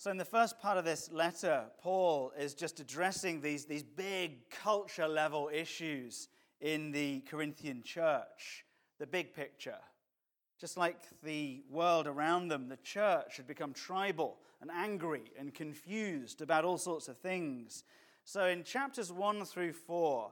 So, 0.00 0.12
in 0.12 0.16
the 0.16 0.24
first 0.24 0.60
part 0.60 0.78
of 0.78 0.84
this 0.84 1.10
letter, 1.10 1.64
Paul 1.82 2.32
is 2.38 2.54
just 2.54 2.78
addressing 2.78 3.40
these, 3.40 3.64
these 3.64 3.82
big 3.82 4.48
culture 4.48 5.08
level 5.08 5.50
issues 5.52 6.28
in 6.60 6.92
the 6.92 7.18
Corinthian 7.22 7.82
church, 7.82 8.64
the 9.00 9.08
big 9.08 9.34
picture. 9.34 9.80
Just 10.60 10.76
like 10.76 10.98
the 11.24 11.64
world 11.68 12.06
around 12.06 12.46
them, 12.46 12.68
the 12.68 12.76
church 12.76 13.38
had 13.38 13.48
become 13.48 13.72
tribal 13.72 14.36
and 14.60 14.70
angry 14.70 15.32
and 15.36 15.52
confused 15.52 16.42
about 16.42 16.64
all 16.64 16.78
sorts 16.78 17.08
of 17.08 17.18
things. 17.18 17.82
So, 18.22 18.44
in 18.44 18.62
chapters 18.62 19.10
1 19.10 19.46
through 19.46 19.72
4, 19.72 20.30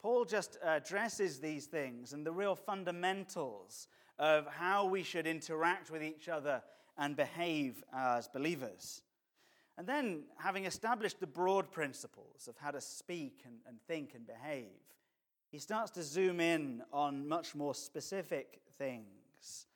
Paul 0.00 0.26
just 0.26 0.58
addresses 0.62 1.40
these 1.40 1.66
things 1.66 2.12
and 2.12 2.24
the 2.24 2.30
real 2.30 2.54
fundamentals 2.54 3.88
of 4.16 4.46
how 4.46 4.86
we 4.86 5.02
should 5.02 5.26
interact 5.26 5.90
with 5.90 6.04
each 6.04 6.28
other 6.28 6.62
and 6.96 7.16
behave 7.16 7.82
as 7.92 8.28
believers. 8.28 9.02
And 9.78 9.86
then, 9.86 10.24
having 10.36 10.64
established 10.64 11.20
the 11.20 11.26
broad 11.28 11.70
principles 11.70 12.48
of 12.48 12.56
how 12.58 12.72
to 12.72 12.80
speak 12.80 13.42
and, 13.44 13.54
and 13.68 13.80
think 13.86 14.14
and 14.16 14.26
behave, 14.26 14.66
he 15.52 15.58
starts 15.60 15.92
to 15.92 16.02
zoom 16.02 16.40
in 16.40 16.82
on 16.92 17.28
much 17.28 17.54
more 17.54 17.76
specific 17.76 18.60
things. 18.76 19.66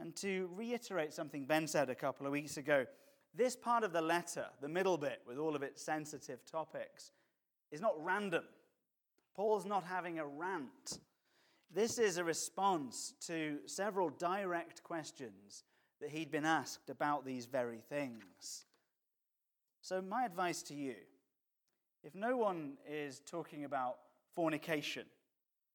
And 0.00 0.16
to 0.16 0.48
reiterate 0.54 1.12
something 1.12 1.44
Ben 1.44 1.66
said 1.66 1.90
a 1.90 1.94
couple 1.94 2.24
of 2.24 2.32
weeks 2.32 2.56
ago, 2.56 2.86
this 3.34 3.54
part 3.54 3.84
of 3.84 3.92
the 3.92 4.00
letter, 4.00 4.46
the 4.62 4.68
middle 4.68 4.96
bit 4.96 5.20
with 5.26 5.36
all 5.36 5.54
of 5.54 5.62
its 5.62 5.82
sensitive 5.82 6.44
topics, 6.46 7.12
is 7.70 7.82
not 7.82 8.02
random. 8.02 8.44
Paul's 9.36 9.66
not 9.66 9.84
having 9.84 10.18
a 10.18 10.26
rant. 10.26 11.00
This 11.70 11.98
is 11.98 12.16
a 12.16 12.24
response 12.24 13.12
to 13.26 13.58
several 13.66 14.08
direct 14.08 14.82
questions 14.82 15.64
that 16.00 16.08
he'd 16.08 16.30
been 16.30 16.46
asked 16.46 16.88
about 16.88 17.26
these 17.26 17.44
very 17.44 17.82
things. 17.90 18.64
So, 19.88 20.02
my 20.02 20.26
advice 20.26 20.60
to 20.64 20.74
you 20.74 20.96
if 22.04 22.14
no 22.14 22.36
one 22.36 22.74
is 22.86 23.22
talking 23.24 23.64
about 23.64 23.96
fornication 24.34 25.06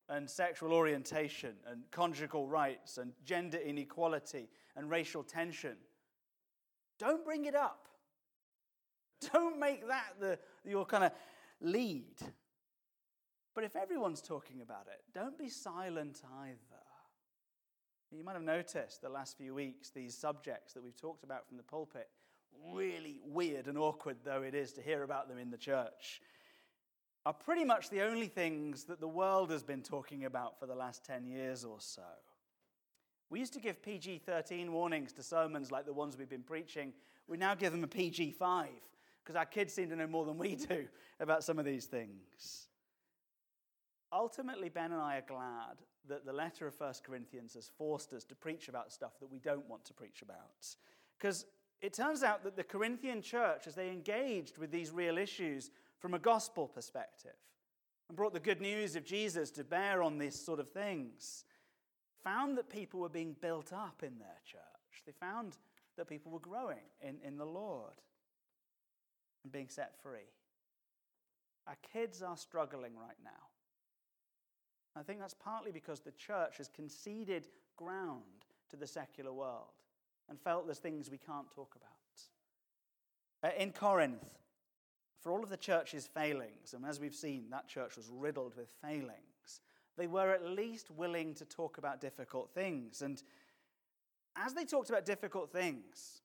and 0.08 0.30
sexual 0.30 0.72
orientation 0.72 1.56
and 1.66 1.82
conjugal 1.90 2.48
rights 2.48 3.00
and 3.00 3.14
gender 3.26 3.58
inequality 3.58 4.50
and 4.76 4.88
racial 4.88 5.24
tension, 5.24 5.78
don't 7.00 7.26
bring 7.26 7.46
it 7.46 7.56
up. 7.56 7.88
Don't 9.34 9.58
make 9.58 9.88
that 9.88 10.14
the, 10.20 10.38
your 10.64 10.86
kind 10.86 11.06
of 11.06 11.12
lead. 11.60 12.14
But 13.56 13.64
if 13.64 13.76
everyone's 13.76 14.22
talking 14.22 14.62
about 14.62 14.86
it, 14.92 15.02
don't 15.14 15.40
be 15.40 15.50
silent 15.50 16.22
either. 16.42 16.84
You 18.12 18.24
might 18.24 18.34
have 18.34 18.44
noticed 18.44 19.02
the 19.02 19.10
last 19.10 19.38
few 19.38 19.56
weeks 19.56 19.90
these 19.90 20.16
subjects 20.16 20.74
that 20.74 20.84
we've 20.84 21.00
talked 21.00 21.24
about 21.24 21.48
from 21.48 21.58
the 21.58 21.64
pulpit 21.64 22.10
really 22.74 23.20
weird 23.26 23.68
and 23.68 23.78
awkward 23.78 24.18
though 24.24 24.42
it 24.42 24.56
is 24.56 24.74
to 24.74 24.82
hear 24.82 25.04
about 25.04 25.28
them 25.28 25.38
in 25.38 25.50
the 25.50 25.58
church, 25.58 26.22
are 27.26 27.34
pretty 27.34 27.64
much 27.64 27.90
the 27.90 28.02
only 28.02 28.28
things 28.28 28.84
that 28.86 29.00
the 29.00 29.08
world 29.08 29.50
has 29.50 29.64
been 29.64 29.82
talking 29.82 30.26
about 30.26 30.60
for 30.60 30.66
the 30.66 30.76
last 30.76 31.06
10 31.06 31.26
years 31.26 31.64
or 31.64 31.78
so. 31.80 32.02
We 33.30 33.40
used 33.40 33.54
to 33.54 33.60
give 33.60 33.82
PG 33.82 34.22
13 34.26 34.72
warnings 34.72 35.14
to 35.14 35.24
sermons 35.24 35.72
like 35.72 35.86
the 35.86 35.94
ones 35.94 36.18
we've 36.18 36.30
been 36.30 36.44
preaching. 36.44 36.94
We 37.28 37.38
now 37.38 37.56
give 37.56 37.72
them 37.72 37.84
a 37.84 37.88
PG 37.88 38.32
5 38.32 38.68
because 39.24 39.36
our 39.36 39.46
kids 39.46 39.74
seem 39.74 39.90
to 39.90 39.96
know 39.96 40.08
more 40.08 40.26
than 40.26 40.38
we 40.38 40.56
do 40.56 40.86
about 41.20 41.44
some 41.44 41.58
of 41.58 41.66
these 41.66 41.86
things. 41.86 42.68
Ultimately, 44.12 44.70
Ben 44.70 44.92
and 44.92 45.02
I 45.02 45.18
are 45.18 45.26
glad 45.28 45.78
that 46.08 46.26
the 46.26 46.34
letter 46.34 46.68
of 46.68 46.80
1 46.80 46.94
Corinthians 47.04 47.54
has 47.54 47.72
forced 47.78 48.14
us 48.14 48.26
to 48.26 48.36
preach 48.36 48.68
about 48.68 48.92
stuff 48.92 49.14
that 49.20 49.32
we 49.32 49.40
don't 49.40 49.68
want 49.70 49.86
to 49.86 49.94
preach 49.94 50.22
about. 50.22 50.68
Because 51.18 51.46
it 51.84 51.92
turns 51.92 52.24
out 52.24 52.46
that 52.46 52.56
the 52.56 52.64
Corinthian 52.64 53.22
church, 53.22 53.68
as 53.68 53.76
they 53.76 53.90
engaged 53.90 54.58
with 54.58 54.72
these 54.72 54.90
real 54.90 55.18
issues 55.18 55.70
from 56.00 56.14
a 56.14 56.20
gospel 56.20 56.66
perspective 56.66 57.36
and 58.08 58.16
brought 58.16 58.34
the 58.34 58.40
good 58.40 58.62
news 58.62 58.96
of 58.96 59.04
Jesus 59.04 59.52
to 59.52 59.66
bear 59.66 60.02
on 60.02 60.18
these 60.18 60.40
sort 60.40 60.62
of 60.62 60.70
things, 60.70 61.44
found 62.24 62.58
that 62.58 62.70
people 62.70 63.02
were 63.02 63.10
being 63.10 63.36
built 63.42 63.74
up 63.74 64.02
in 64.02 64.18
their 64.18 64.40
church. 64.46 65.04
They 65.06 65.12
found 65.12 65.58
that 65.98 66.08
people 66.08 66.32
were 66.32 66.40
growing 66.40 66.88
in, 67.02 67.18
in 67.22 67.38
the 67.38 67.46
Lord 67.46 68.02
and 69.44 69.52
being 69.52 69.68
set 69.68 70.02
free. 70.02 70.32
Our 71.68 71.78
kids 71.92 72.24
are 72.24 72.38
struggling 72.38 72.94
right 72.96 73.18
now. 73.22 73.32
I 74.96 75.04
think 75.04 75.20
that's 75.20 75.34
partly 75.34 75.74
because 75.74 76.00
the 76.00 76.12
church 76.14 76.58
has 76.60 76.70
conceded 76.70 77.48
ground 77.76 78.46
to 78.70 78.78
the 78.78 78.88
secular 78.88 79.34
world 79.34 79.83
and 80.30 80.40
felt 80.40 80.66
there's 80.66 80.80
things 80.80 81.10
we 81.10 81.18
can't 81.18 81.50
talk 81.52 81.76
about. 81.76 83.52
Uh, 83.52 83.62
in 83.62 83.72
Corinth, 83.72 84.40
for 85.22 85.32
all 85.32 85.44
of 85.44 85.50
the 85.50 85.58
church's 85.58 86.08
failings, 86.08 86.74
and 86.74 86.86
as 86.86 87.00
we've 87.00 87.16
seen, 87.16 87.50
that 87.50 87.68
church 87.68 87.98
was 87.98 88.10
riddled 88.12 88.56
with 88.56 88.70
failings, 88.82 89.62
they 89.98 90.08
were 90.08 90.32
at 90.32 90.44
least 90.44 90.90
willing 90.90 91.34
to 91.36 91.46
talk 91.46 91.78
about 91.78 92.02
difficult 92.02 92.52
things. 92.54 93.02
And 93.02 93.22
as 94.36 94.54
they 94.54 94.66
talked 94.66 94.90
about 94.90 95.06
difficult 95.06 95.52
things, 95.52 96.22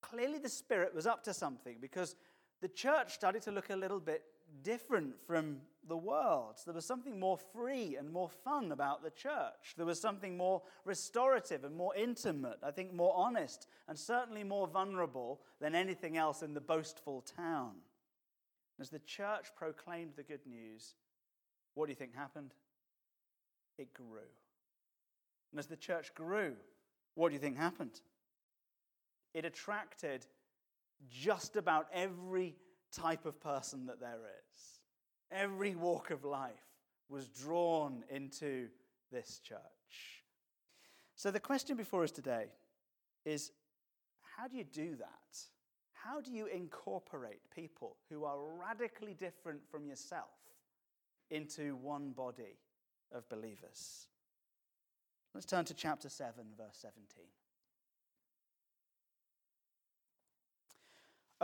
clearly 0.00 0.38
the 0.38 0.48
Spirit 0.48 0.94
was 0.94 1.06
up 1.06 1.22
to 1.24 1.34
something 1.34 1.76
because 1.80 2.16
the 2.60 2.68
church 2.68 3.14
started 3.14 3.42
to 3.42 3.50
look 3.50 3.70
a 3.70 3.76
little 3.76 4.00
bit 4.00 4.22
different 4.62 5.14
from 5.26 5.58
the 5.86 5.96
world. 5.96 6.56
There 6.64 6.74
was 6.74 6.86
something 6.86 7.18
more 7.18 7.38
free 7.38 7.96
and 7.96 8.10
more 8.10 8.28
fun 8.28 8.72
about 8.72 9.02
the 9.02 9.10
church. 9.10 9.74
There 9.76 9.86
was 9.86 10.00
something 10.00 10.36
more 10.36 10.62
restorative 10.84 11.64
and 11.64 11.76
more 11.76 11.94
intimate, 11.94 12.58
I 12.62 12.70
think 12.70 12.92
more 12.92 13.14
honest, 13.14 13.66
and 13.88 13.98
certainly 13.98 14.44
more 14.44 14.66
vulnerable 14.66 15.40
than 15.60 15.74
anything 15.74 16.16
else 16.16 16.42
in 16.42 16.54
the 16.54 16.60
boastful 16.60 17.22
town. 17.22 17.72
As 18.80 18.90
the 18.90 18.98
church 19.00 19.48
proclaimed 19.56 20.12
the 20.16 20.22
good 20.22 20.46
news, 20.46 20.94
what 21.74 21.86
do 21.86 21.92
you 21.92 21.96
think 21.96 22.14
happened? 22.14 22.54
It 23.78 23.92
grew. 23.92 24.30
And 25.52 25.58
as 25.58 25.66
the 25.66 25.76
church 25.76 26.14
grew, 26.14 26.54
what 27.14 27.28
do 27.28 27.34
you 27.34 27.40
think 27.40 27.56
happened? 27.56 28.00
It 29.34 29.44
attracted 29.44 30.26
just 31.08 31.56
about 31.56 31.88
every 31.92 32.56
type 32.94 33.26
of 33.26 33.40
person 33.40 33.86
that 33.86 34.00
there 34.00 34.20
is. 34.48 34.80
Every 35.30 35.74
walk 35.74 36.10
of 36.10 36.24
life 36.24 36.52
was 37.08 37.28
drawn 37.28 38.04
into 38.10 38.68
this 39.10 39.40
church. 39.42 39.58
So, 41.16 41.30
the 41.30 41.40
question 41.40 41.76
before 41.76 42.02
us 42.02 42.10
today 42.10 42.46
is 43.24 43.52
how 44.36 44.48
do 44.48 44.56
you 44.56 44.64
do 44.64 44.96
that? 44.96 45.38
How 45.92 46.20
do 46.20 46.32
you 46.32 46.46
incorporate 46.46 47.40
people 47.54 47.96
who 48.10 48.24
are 48.24 48.36
radically 48.60 49.14
different 49.14 49.60
from 49.70 49.86
yourself 49.86 50.34
into 51.30 51.76
one 51.76 52.10
body 52.10 52.58
of 53.12 53.28
believers? 53.28 54.08
Let's 55.34 55.46
turn 55.46 55.64
to 55.66 55.74
chapter 55.74 56.08
7, 56.08 56.44
verse 56.58 56.76
17. 56.80 57.24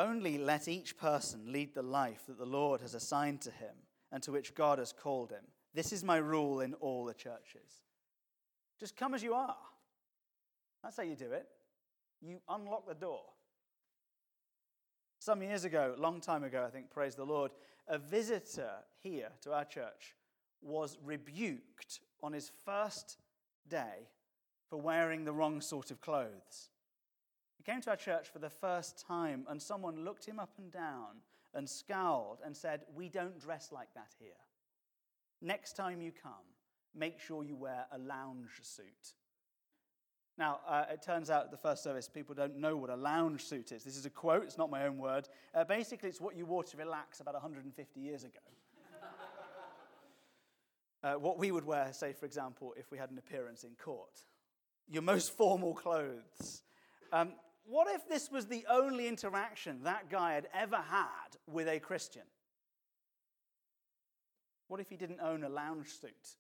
Only 0.00 0.38
let 0.38 0.66
each 0.66 0.96
person 0.96 1.52
lead 1.52 1.74
the 1.74 1.82
life 1.82 2.22
that 2.26 2.38
the 2.38 2.46
Lord 2.46 2.80
has 2.80 2.94
assigned 2.94 3.42
to 3.42 3.50
him 3.50 3.74
and 4.10 4.22
to 4.22 4.32
which 4.32 4.54
God 4.54 4.78
has 4.78 4.94
called 4.94 5.30
him. 5.30 5.44
This 5.74 5.92
is 5.92 6.02
my 6.02 6.16
rule 6.16 6.62
in 6.62 6.72
all 6.72 7.04
the 7.04 7.12
churches. 7.12 7.82
Just 8.78 8.96
come 8.96 9.12
as 9.12 9.22
you 9.22 9.34
are. 9.34 9.58
That's 10.82 10.96
how 10.96 11.02
you 11.02 11.16
do 11.16 11.32
it. 11.32 11.46
You 12.22 12.40
unlock 12.48 12.88
the 12.88 12.94
door. 12.94 13.24
Some 15.18 15.42
years 15.42 15.64
ago, 15.64 15.94
long 15.98 16.22
time 16.22 16.44
ago, 16.44 16.64
I 16.66 16.70
think, 16.70 16.88
praise 16.88 17.14
the 17.14 17.26
Lord, 17.26 17.50
a 17.86 17.98
visitor 17.98 18.70
here 19.02 19.28
to 19.42 19.52
our 19.52 19.66
church 19.66 20.14
was 20.62 20.96
rebuked 21.04 22.00
on 22.22 22.32
his 22.32 22.50
first 22.64 23.18
day 23.68 24.08
for 24.70 24.80
wearing 24.80 25.26
the 25.26 25.32
wrong 25.34 25.60
sort 25.60 25.90
of 25.90 26.00
clothes. 26.00 26.70
He 27.60 27.70
came 27.70 27.82
to 27.82 27.90
our 27.90 27.96
church 27.96 28.30
for 28.30 28.38
the 28.38 28.48
first 28.48 29.04
time, 29.06 29.44
and 29.50 29.60
someone 29.60 30.02
looked 30.02 30.24
him 30.24 30.38
up 30.38 30.52
and 30.56 30.72
down 30.72 31.20
and 31.52 31.68
scowled 31.68 32.38
and 32.42 32.56
said, 32.56 32.80
We 32.94 33.10
don't 33.10 33.38
dress 33.38 33.70
like 33.70 33.92
that 33.92 34.14
here. 34.18 34.30
Next 35.42 35.76
time 35.76 36.00
you 36.00 36.10
come, 36.10 36.32
make 36.94 37.20
sure 37.20 37.44
you 37.44 37.56
wear 37.56 37.84
a 37.92 37.98
lounge 37.98 38.48
suit. 38.62 39.12
Now, 40.38 40.60
uh, 40.66 40.84
it 40.90 41.02
turns 41.02 41.28
out 41.28 41.44
at 41.44 41.50
the 41.50 41.58
first 41.58 41.82
service, 41.82 42.08
people 42.08 42.34
don't 42.34 42.56
know 42.56 42.78
what 42.78 42.88
a 42.88 42.96
lounge 42.96 43.44
suit 43.44 43.72
is. 43.72 43.84
This 43.84 43.98
is 43.98 44.06
a 44.06 44.10
quote, 44.10 44.44
it's 44.44 44.56
not 44.56 44.70
my 44.70 44.86
own 44.86 44.96
word. 44.96 45.28
Uh, 45.54 45.64
basically, 45.64 46.08
it's 46.08 46.20
what 46.20 46.34
you 46.34 46.46
wore 46.46 46.64
to 46.64 46.76
relax 46.78 47.20
about 47.20 47.34
150 47.34 48.00
years 48.00 48.24
ago. 48.24 48.38
uh, 51.04 51.12
what 51.16 51.38
we 51.38 51.50
would 51.50 51.66
wear, 51.66 51.92
say, 51.92 52.14
for 52.14 52.24
example, 52.24 52.72
if 52.78 52.90
we 52.90 52.96
had 52.96 53.10
an 53.10 53.18
appearance 53.18 53.64
in 53.64 53.72
court. 53.72 54.24
Your 54.88 55.02
most 55.02 55.36
formal 55.36 55.74
clothes. 55.74 56.62
Um, 57.12 57.32
what 57.70 57.86
if 57.88 58.08
this 58.08 58.30
was 58.30 58.46
the 58.46 58.66
only 58.68 59.06
interaction 59.06 59.80
that 59.84 60.10
guy 60.10 60.34
had 60.34 60.48
ever 60.52 60.76
had 60.76 61.36
with 61.46 61.68
a 61.68 61.78
Christian? 61.78 62.22
What 64.66 64.80
if 64.80 64.90
he 64.90 64.96
didn't 64.96 65.20
own 65.20 65.44
a 65.44 65.48
lounge 65.48 65.88
suit? 65.88 66.36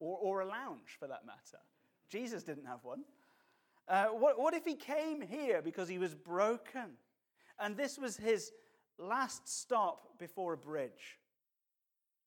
Or, 0.00 0.18
or 0.18 0.40
a 0.40 0.46
lounge, 0.46 0.96
for 0.98 1.06
that 1.06 1.24
matter? 1.24 1.62
Jesus 2.08 2.42
didn't 2.42 2.66
have 2.66 2.80
one. 2.82 3.04
Uh, 3.88 4.06
what, 4.06 4.38
what 4.38 4.54
if 4.54 4.64
he 4.64 4.74
came 4.74 5.20
here 5.20 5.62
because 5.62 5.88
he 5.88 5.98
was 5.98 6.14
broken 6.14 6.96
And 7.60 7.76
this 7.76 7.98
was 7.98 8.16
his 8.16 8.52
last 8.98 9.48
stop 9.48 10.18
before 10.18 10.54
a 10.54 10.56
bridge. 10.56 11.18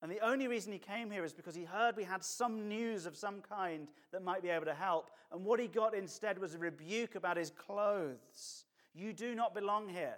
And 0.01 0.11
the 0.11 0.19
only 0.19 0.47
reason 0.47 0.71
he 0.71 0.79
came 0.79 1.09
here 1.09 1.23
is 1.23 1.33
because 1.33 1.55
he 1.55 1.63
heard 1.63 1.97
we 1.97 2.03
had 2.03 2.23
some 2.23 2.67
news 2.67 3.05
of 3.05 3.15
some 3.15 3.41
kind 3.41 3.87
that 4.11 4.23
might 4.23 4.43
be 4.43 4.49
able 4.49 4.65
to 4.65 4.73
help. 4.73 5.09
And 5.31 5.43
what 5.43 5.59
he 5.59 5.67
got 5.67 5.95
instead 5.95 6.37
was 6.37 6.53
a 6.53 6.59
rebuke 6.59 7.15
about 7.15 7.37
his 7.37 7.49
clothes. 7.49 8.65
You 8.93 9.11
do 9.11 9.33
not 9.33 9.55
belong 9.55 9.89
here 9.89 10.17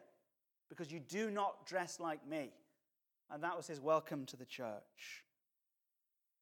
because 0.67 0.91
you 0.91 0.99
do 0.99 1.31
not 1.31 1.65
dress 1.65 1.99
like 1.99 2.27
me. 2.27 2.51
And 3.31 3.41
that 3.43 3.55
was 3.55 3.67
his 3.67 3.79
welcome 3.79 4.25
to 4.25 4.37
the 4.37 4.45
church. 4.45 5.23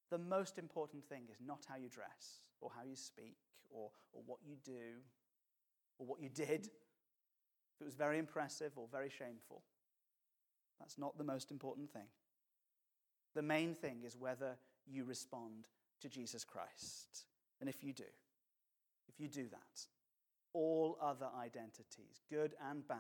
The 0.10 0.18
most 0.18 0.58
important 0.58 1.06
thing 1.08 1.24
is 1.32 1.38
not 1.46 1.66
how 1.68 1.76
you 1.76 1.90
dress 1.90 2.42
or 2.60 2.72
how 2.76 2.84
you 2.84 2.96
speak 2.96 3.38
or, 3.70 3.92
or 4.14 4.22
what 4.26 4.40
you 4.44 4.56
do 4.64 5.02
or 6.00 6.08
what 6.08 6.22
you 6.22 6.30
did. 6.30 6.66
If 6.66 7.82
it 7.82 7.86
was 7.86 7.96
very 7.96 8.18
impressive 8.18 8.72
or 8.78 8.88
very 8.92 9.10
shameful, 9.10 9.62
that's 10.80 10.98
not 10.98 11.18
the 11.18 11.24
most 11.24 11.52
important 11.52 11.92
thing. 11.92 12.08
The 13.38 13.44
main 13.44 13.76
thing 13.76 13.98
is 14.04 14.18
whether 14.18 14.58
you 14.88 15.04
respond 15.04 15.68
to 16.02 16.10
Jesus 16.10 16.44
Christ. 16.44 17.26
And 17.62 17.70
if 17.70 17.84
you 17.84 17.94
do, 17.94 18.12
if 19.08 19.20
you 19.20 19.28
do 19.28 19.44
that, 19.52 19.86
all 20.54 20.98
other 21.00 21.28
identities, 21.40 22.24
good 22.32 22.56
and 22.68 22.88
bad, 22.88 22.98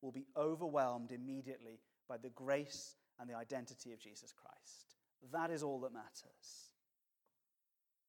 will 0.00 0.12
be 0.12 0.28
overwhelmed 0.36 1.10
immediately 1.10 1.80
by 2.08 2.16
the 2.16 2.28
grace 2.28 2.94
and 3.18 3.28
the 3.28 3.34
identity 3.34 3.92
of 3.92 3.98
Jesus 3.98 4.32
Christ. 4.32 4.94
That 5.32 5.50
is 5.50 5.64
all 5.64 5.80
that 5.80 5.92
matters. 5.92 6.70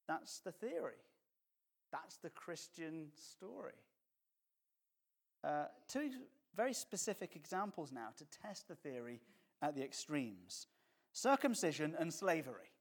That's 0.08 0.42
the 0.42 0.52
theory. 0.52 1.02
That's 1.92 2.18
the 2.18 2.30
Christian 2.30 3.08
story. 3.16 3.82
Uh, 5.44 5.66
two 5.88 6.12
very 6.56 6.74
specific 6.74 7.36
examples 7.36 7.92
now 7.92 8.10
to 8.18 8.26
test 8.44 8.68
the 8.68 8.76
theory 8.76 9.22
at 9.64 9.74
the 9.74 9.84
extremes 9.84 10.68
circumcision 11.14 11.96
and 11.98 12.14
slavery. 12.14 12.72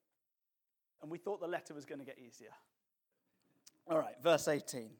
And 1.02 1.10
we 1.10 1.18
thought 1.18 1.40
the 1.40 1.46
letter 1.46 1.74
was 1.74 1.84
going 1.84 2.00
to 2.00 2.04
get 2.04 2.18
easier. 2.18 2.52
All 3.88 3.98
right, 3.98 4.14
verse 4.22 4.48
18. 4.48 4.90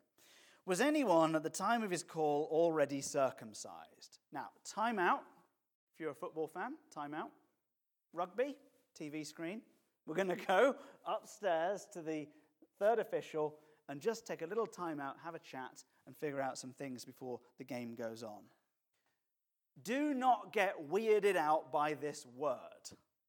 Was 0.64 0.80
anyone 0.80 1.34
at 1.34 1.42
the 1.42 1.50
time 1.50 1.82
of 1.82 1.90
his 1.90 2.02
call 2.02 2.48
already 2.50 3.00
circumcised? 3.00 4.18
Now, 4.32 4.48
time 4.64 4.98
out. 4.98 5.22
If 5.94 6.00
you're 6.00 6.10
a 6.10 6.14
football 6.14 6.46
fan, 6.46 6.74
time 6.92 7.14
out. 7.14 7.30
Rugby, 8.12 8.56
TV 8.98 9.26
screen. 9.26 9.62
We're 10.06 10.14
going 10.14 10.28
to 10.28 10.36
go 10.36 10.76
upstairs 11.06 11.86
to 11.92 12.02
the 12.02 12.28
third 12.78 12.98
official 12.98 13.56
and 13.88 14.00
just 14.00 14.26
take 14.26 14.42
a 14.42 14.46
little 14.46 14.66
time 14.66 15.00
out, 15.00 15.16
have 15.24 15.34
a 15.34 15.40
chat, 15.40 15.84
and 16.06 16.16
figure 16.16 16.40
out 16.40 16.58
some 16.58 16.72
things 16.72 17.04
before 17.04 17.40
the 17.58 17.64
game 17.64 17.94
goes 17.94 18.22
on. 18.22 18.42
Do 19.82 20.14
not 20.14 20.52
get 20.52 20.90
weirded 20.90 21.36
out 21.36 21.72
by 21.72 21.94
this 21.94 22.26
word 22.36 22.58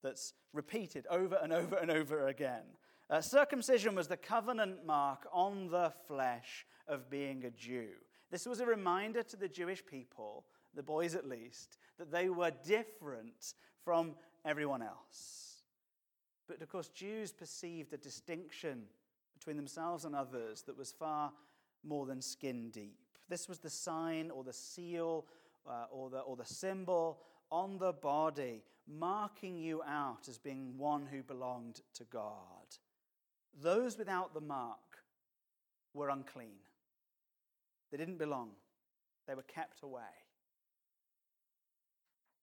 that's 0.03 0.33
repeated 0.51 1.07
over 1.09 1.39
and 1.41 1.51
over 1.51 1.75
and 1.77 1.89
over 1.89 2.27
again. 2.27 2.63
Uh, 3.09 3.21
circumcision 3.21 3.95
was 3.95 4.07
the 4.07 4.17
covenant 4.17 4.85
mark 4.85 5.27
on 5.31 5.69
the 5.69 5.91
flesh 6.07 6.65
of 6.87 7.09
being 7.09 7.45
a 7.45 7.49
Jew. 7.49 7.89
This 8.31 8.45
was 8.45 8.59
a 8.59 8.65
reminder 8.65 9.23
to 9.23 9.37
the 9.37 9.47
Jewish 9.47 9.85
people, 9.85 10.45
the 10.75 10.83
boys 10.83 11.15
at 11.15 11.27
least, 11.27 11.77
that 11.97 12.11
they 12.11 12.29
were 12.29 12.51
different 12.65 13.53
from 13.83 14.15
everyone 14.45 14.81
else. 14.81 15.63
But 16.47 16.61
of 16.61 16.69
course, 16.69 16.89
Jews 16.89 17.31
perceived 17.31 17.93
a 17.93 17.97
distinction 17.97 18.83
between 19.37 19.57
themselves 19.57 20.05
and 20.05 20.15
others 20.15 20.63
that 20.63 20.77
was 20.77 20.91
far 20.91 21.31
more 21.83 22.05
than 22.05 22.21
skin 22.21 22.69
deep. 22.71 22.97
This 23.29 23.47
was 23.47 23.59
the 23.59 23.69
sign 23.69 24.31
or 24.31 24.43
the 24.43 24.53
seal 24.53 25.25
uh, 25.67 25.85
or, 25.91 26.09
the, 26.09 26.19
or 26.19 26.35
the 26.35 26.45
symbol 26.45 27.19
on 27.53 27.77
the 27.77 27.93
body, 27.93 28.63
marking 28.87 29.55
you 29.55 29.83
out 29.83 30.27
as 30.27 30.39
being 30.39 30.75
one 30.75 31.05
who 31.05 31.21
belonged 31.21 31.81
to 31.93 32.03
God. 32.05 32.31
Those 33.61 33.95
without 33.95 34.33
the 34.33 34.41
mark 34.41 34.79
were 35.93 36.09
unclean. 36.09 36.57
They 37.91 37.97
didn't 37.97 38.17
belong, 38.17 38.49
they 39.27 39.35
were 39.35 39.43
kept 39.43 39.83
away. 39.83 40.01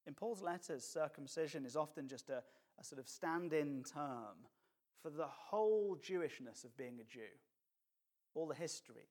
In 0.07 0.15
Paul's 0.15 0.43
letters, 0.43 0.85
circumcision 0.85 1.67
is 1.67 1.75
often 1.75 2.07
just 2.07 2.31
a, 2.31 2.45
a 2.79 2.85
sort 2.85 3.01
of 3.01 3.09
stand 3.09 3.53
in 3.53 3.83
term 3.83 4.47
for 5.03 5.11
the 5.11 5.27
whole 5.27 5.97
Jewishness 5.97 6.65
of 6.65 6.77
being 6.77 7.01
a 7.01 7.05
Jew. 7.05 7.35
All 8.35 8.47
the 8.47 8.55
history, 8.55 9.09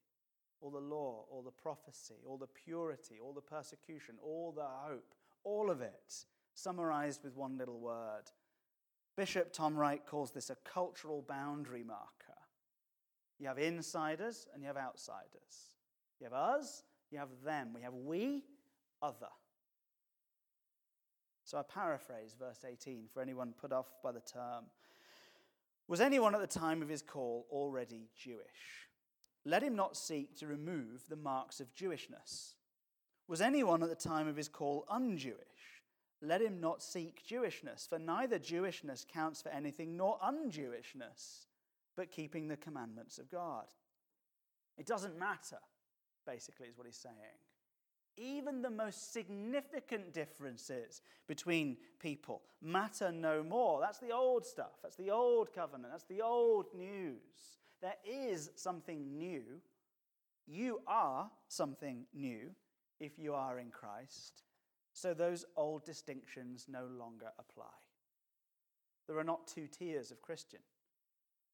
all 0.61 0.71
the 0.71 0.79
law, 0.79 1.25
all 1.29 1.41
the 1.41 1.51
prophecy, 1.51 2.15
all 2.25 2.37
the 2.37 2.47
purity, 2.47 3.15
all 3.21 3.33
the 3.33 3.41
persecution, 3.41 4.15
all 4.23 4.53
the 4.53 4.65
hope, 4.65 5.13
all 5.43 5.69
of 5.69 5.81
it 5.81 6.25
summarized 6.53 7.23
with 7.23 7.35
one 7.35 7.57
little 7.57 7.79
word. 7.79 8.23
Bishop 9.15 9.51
Tom 9.51 9.75
Wright 9.75 10.05
calls 10.05 10.31
this 10.31 10.49
a 10.49 10.57
cultural 10.63 11.23
boundary 11.27 11.83
marker. 11.83 12.05
You 13.39 13.47
have 13.47 13.57
insiders 13.57 14.47
and 14.53 14.61
you 14.61 14.67
have 14.67 14.77
outsiders. 14.77 15.77
You 16.19 16.25
have 16.25 16.33
us, 16.33 16.83
you 17.11 17.17
have 17.17 17.29
them. 17.43 17.73
We 17.73 17.81
have 17.81 17.93
we, 17.93 18.43
other. 19.01 19.29
So 21.45 21.57
I 21.57 21.63
paraphrase 21.63 22.35
verse 22.37 22.63
18 22.69 23.07
for 23.13 23.21
anyone 23.21 23.53
put 23.59 23.71
off 23.71 23.87
by 24.03 24.11
the 24.11 24.19
term. 24.19 24.65
Was 25.87 26.01
anyone 26.01 26.35
at 26.35 26.41
the 26.41 26.59
time 26.59 26.81
of 26.81 26.89
his 26.89 27.01
call 27.01 27.47
already 27.49 28.09
Jewish? 28.15 28.87
Let 29.45 29.63
him 29.63 29.75
not 29.75 29.97
seek 29.97 30.37
to 30.37 30.47
remove 30.47 31.05
the 31.09 31.15
marks 31.15 31.59
of 31.59 31.73
Jewishness. 31.73 32.53
Was 33.29 33.41
anyone 33.41 33.83
at 33.83 33.89
the 33.89 33.95
time 33.95 34.27
of 34.27 34.35
his 34.35 34.49
call 34.49 34.85
unJewish? 34.91 35.35
Let 36.21 36.41
him 36.41 36.59
not 36.59 36.83
seek 36.83 37.23
Jewishness, 37.25 37.87
for 37.87 37.99
neither 37.99 38.39
Jewishness 38.39 39.07
counts 39.07 39.41
for 39.41 39.49
anything 39.49 39.95
nor 39.95 40.17
unJewishness, 40.19 41.45
but 41.95 42.11
keeping 42.11 42.47
the 42.47 42.57
commandments 42.57 43.19
of 43.19 43.31
God. 43.31 43.65
It 44.77 44.85
doesn't 44.85 45.17
matter 45.17 45.59
basically, 46.25 46.67
is 46.67 46.77
what 46.77 46.87
he's 46.87 46.95
saying. 46.95 47.15
Even 48.17 48.61
the 48.61 48.69
most 48.69 49.13
significant 49.13 50.13
differences 50.13 51.01
between 51.27 51.77
people 51.99 52.41
matter 52.61 53.11
no 53.11 53.43
more. 53.43 53.79
That's 53.79 53.99
the 53.99 54.11
old 54.11 54.45
stuff. 54.45 54.79
That's 54.83 54.97
the 54.97 55.09
old 55.09 55.53
covenant. 55.53 55.91
That's 55.91 56.03
the 56.03 56.21
old 56.21 56.65
news. 56.75 57.59
There 57.81 57.95
is 58.05 58.51
something 58.55 59.17
new. 59.17 59.43
You 60.45 60.81
are 60.87 61.31
something 61.47 62.05
new 62.13 62.51
if 62.99 63.17
you 63.17 63.33
are 63.33 63.59
in 63.59 63.69
Christ. 63.69 64.43
So 64.93 65.13
those 65.13 65.45
old 65.55 65.85
distinctions 65.85 66.65
no 66.69 66.85
longer 66.97 67.31
apply. 67.37 67.65
There 69.07 69.17
are 69.17 69.23
not 69.23 69.47
two 69.47 69.67
tiers 69.67 70.11
of 70.11 70.21
Christian 70.21 70.59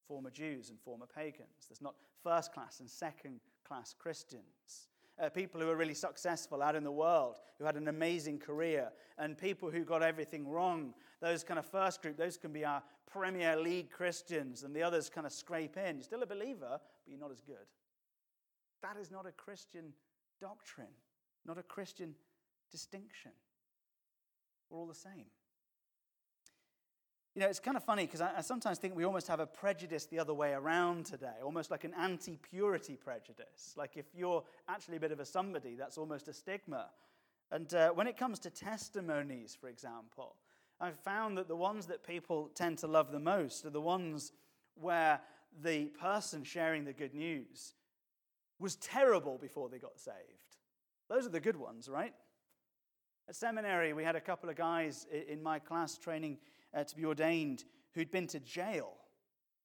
former 0.08 0.30
Jews 0.30 0.70
and 0.70 0.80
former 0.80 1.08
pagans. 1.08 1.68
There's 1.68 1.82
not 1.82 1.96
first 2.24 2.54
class 2.54 2.80
and 2.80 2.90
second 2.90 3.40
class 3.68 3.96
Christians. 3.98 4.90
Uh, 5.20 5.30
people 5.30 5.62
who 5.62 5.70
are 5.70 5.76
really 5.76 5.94
successful 5.94 6.62
out 6.62 6.76
in 6.76 6.84
the 6.84 6.92
world, 6.92 7.40
who 7.58 7.66
had 7.66 7.78
an 7.78 7.88
amazing 7.88 8.38
career, 8.38 8.92
and 9.18 9.38
people 9.38 9.72
who 9.72 9.84
got 9.86 10.04
everything 10.04 10.48
wrong. 10.48 10.94
Those 11.22 11.44
kind 11.44 11.58
of 11.58 11.66
first 11.66 12.02
group, 12.02 12.18
those 12.18 12.38
can 12.38 12.52
be 12.52 12.66
our 12.66 12.84
Premier 13.08 13.56
League 13.56 13.90
Christians, 13.90 14.64
and 14.64 14.76
the 14.76 14.84
others 14.84 15.10
kind 15.10 15.26
of 15.26 15.32
scrape 15.32 15.78
in. 15.78 15.96
You're 15.96 16.04
still 16.04 16.24
a 16.24 16.28
believer, 16.28 16.80
but 16.80 16.82
you're 17.08 17.20
not 17.20 17.32
as 17.32 17.42
good. 17.42 17.56
That 18.82 18.98
is 19.00 19.10
not 19.10 19.26
a 19.26 19.32
Christian 19.32 19.94
doctrine, 20.42 20.88
not 21.46 21.58
a 21.58 21.64
Christian 21.64 22.16
distinction. 22.72 23.32
We're 24.70 24.80
all 24.80 24.88
the 24.88 24.94
same. 24.94 25.26
You 27.36 27.42
know, 27.42 27.48
it's 27.50 27.60
kind 27.60 27.76
of 27.76 27.84
funny 27.84 28.06
because 28.06 28.22
I, 28.22 28.38
I, 28.38 28.42
sometimes 28.42 28.78
think 28.78 28.96
we 28.96 29.04
almost 29.04 29.28
have 29.28 29.42
a 29.42 29.46
prejudice 29.46 30.06
the 30.06 30.20
other 30.20 30.34
way 30.34 30.54
around 30.54 31.06
today, 31.06 31.34
almost 31.44 31.70
like 31.70 31.84
an 31.84 31.94
anti 32.00 32.38
purity 32.38 32.96
prejudice. 32.96 33.74
Like 33.76 33.98
if 33.98 34.06
you're 34.16 34.44
actually 34.70 34.98
a 34.98 35.00
bit 35.02 35.12
of 35.12 35.20
a 35.20 35.26
somebody, 35.26 35.76
that's 35.76 35.98
almost 35.98 36.30
a 36.30 36.34
stigma. 36.34 36.88
And 37.52 37.74
uh, 37.74 37.90
when 37.90 38.08
it 38.08 38.18
comes 38.18 38.40
to 38.40 38.50
testimonies, 38.50 39.56
for 39.60 39.68
example, 39.68 40.38
I've 40.80 41.00
found 41.00 41.38
that 41.38 41.50
the 41.50 41.56
ones 41.58 41.88
that 41.88 42.08
people 42.08 42.50
tend 42.56 42.78
to 42.80 42.88
love 42.88 43.12
the 43.12 43.20
most 43.20 43.66
are 43.66 43.70
the 43.70 43.82
ones 43.82 44.32
where 44.76 45.20
the 45.62 45.86
person 45.86 46.44
sharing 46.44 46.86
the 46.86 46.94
good 46.94 47.14
news 47.14 47.74
was 48.60 48.76
terrible 48.78 49.38
before 49.38 49.68
they 49.70 49.78
got 49.78 50.00
saved. 50.00 50.55
Those 51.10 51.26
are 51.26 51.30
the 51.30 51.40
good 51.40 51.58
ones, 51.58 51.88
right? 51.88 52.14
At 53.28 53.36
seminary, 53.36 53.94
we 53.94 54.04
had 54.04 54.16
a 54.16 54.22
couple 54.22 54.50
of 54.50 54.56
guys 54.56 55.08
in 55.28 55.42
my 55.42 55.60
class 55.60 55.98
training 55.98 56.38
uh, 56.76 56.84
to 56.84 56.96
be 56.96 57.06
ordained 57.06 57.64
who'd 57.94 58.12
been 58.12 58.28
to 58.28 58.40
jail. 58.40 58.94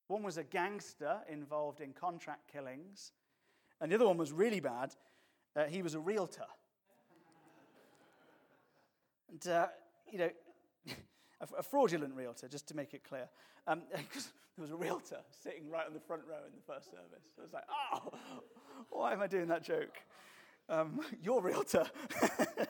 One 0.09 0.23
was 0.23 0.39
a 0.39 0.45
gangster 0.45 1.19
involved 1.29 1.81
in 1.81 1.93
contract 1.93 2.51
killings, 2.51 3.13
and 3.81 3.91
the 3.91 3.97
other 3.97 4.07
one 4.07 4.17
was 4.17 4.33
really 4.33 4.61
bad. 4.61 4.95
Uh, 5.55 5.65
he 5.65 5.83
was 5.83 5.95
a 5.95 6.01
realtor. 6.01 6.47
and, 9.31 9.47
uh, 9.47 9.67
you 10.11 10.19
know, 10.19 10.31
a, 11.59 11.63
fraudulent 11.63 12.15
realtor, 12.15 12.49
just 12.49 12.67
to 12.69 12.77
make 12.77 12.95
it 12.95 13.05
clear. 13.05 13.29
Um, 13.67 13.83
because 13.97 14.29
there 14.57 14.63
was 14.63 14.71
a 14.71 14.77
realtor 14.77 15.19
sitting 15.43 15.69
right 15.71 15.87
on 15.87 15.95
the 15.95 16.01
front 16.01 16.23
row 16.29 16.45
in 16.47 16.55
the 16.55 16.73
first 16.73 16.91
service. 16.91 17.35
I 17.39 17.43
was 17.43 17.53
like, 17.53 17.65
oh, 17.93 18.13
why 18.91 19.13
am 19.13 19.21
I 19.21 19.27
doing 19.27 19.49
that 19.49 19.63
joke? 19.63 19.99
Um, 20.71 21.01
your 21.23 21.43
realtor. 21.43 21.85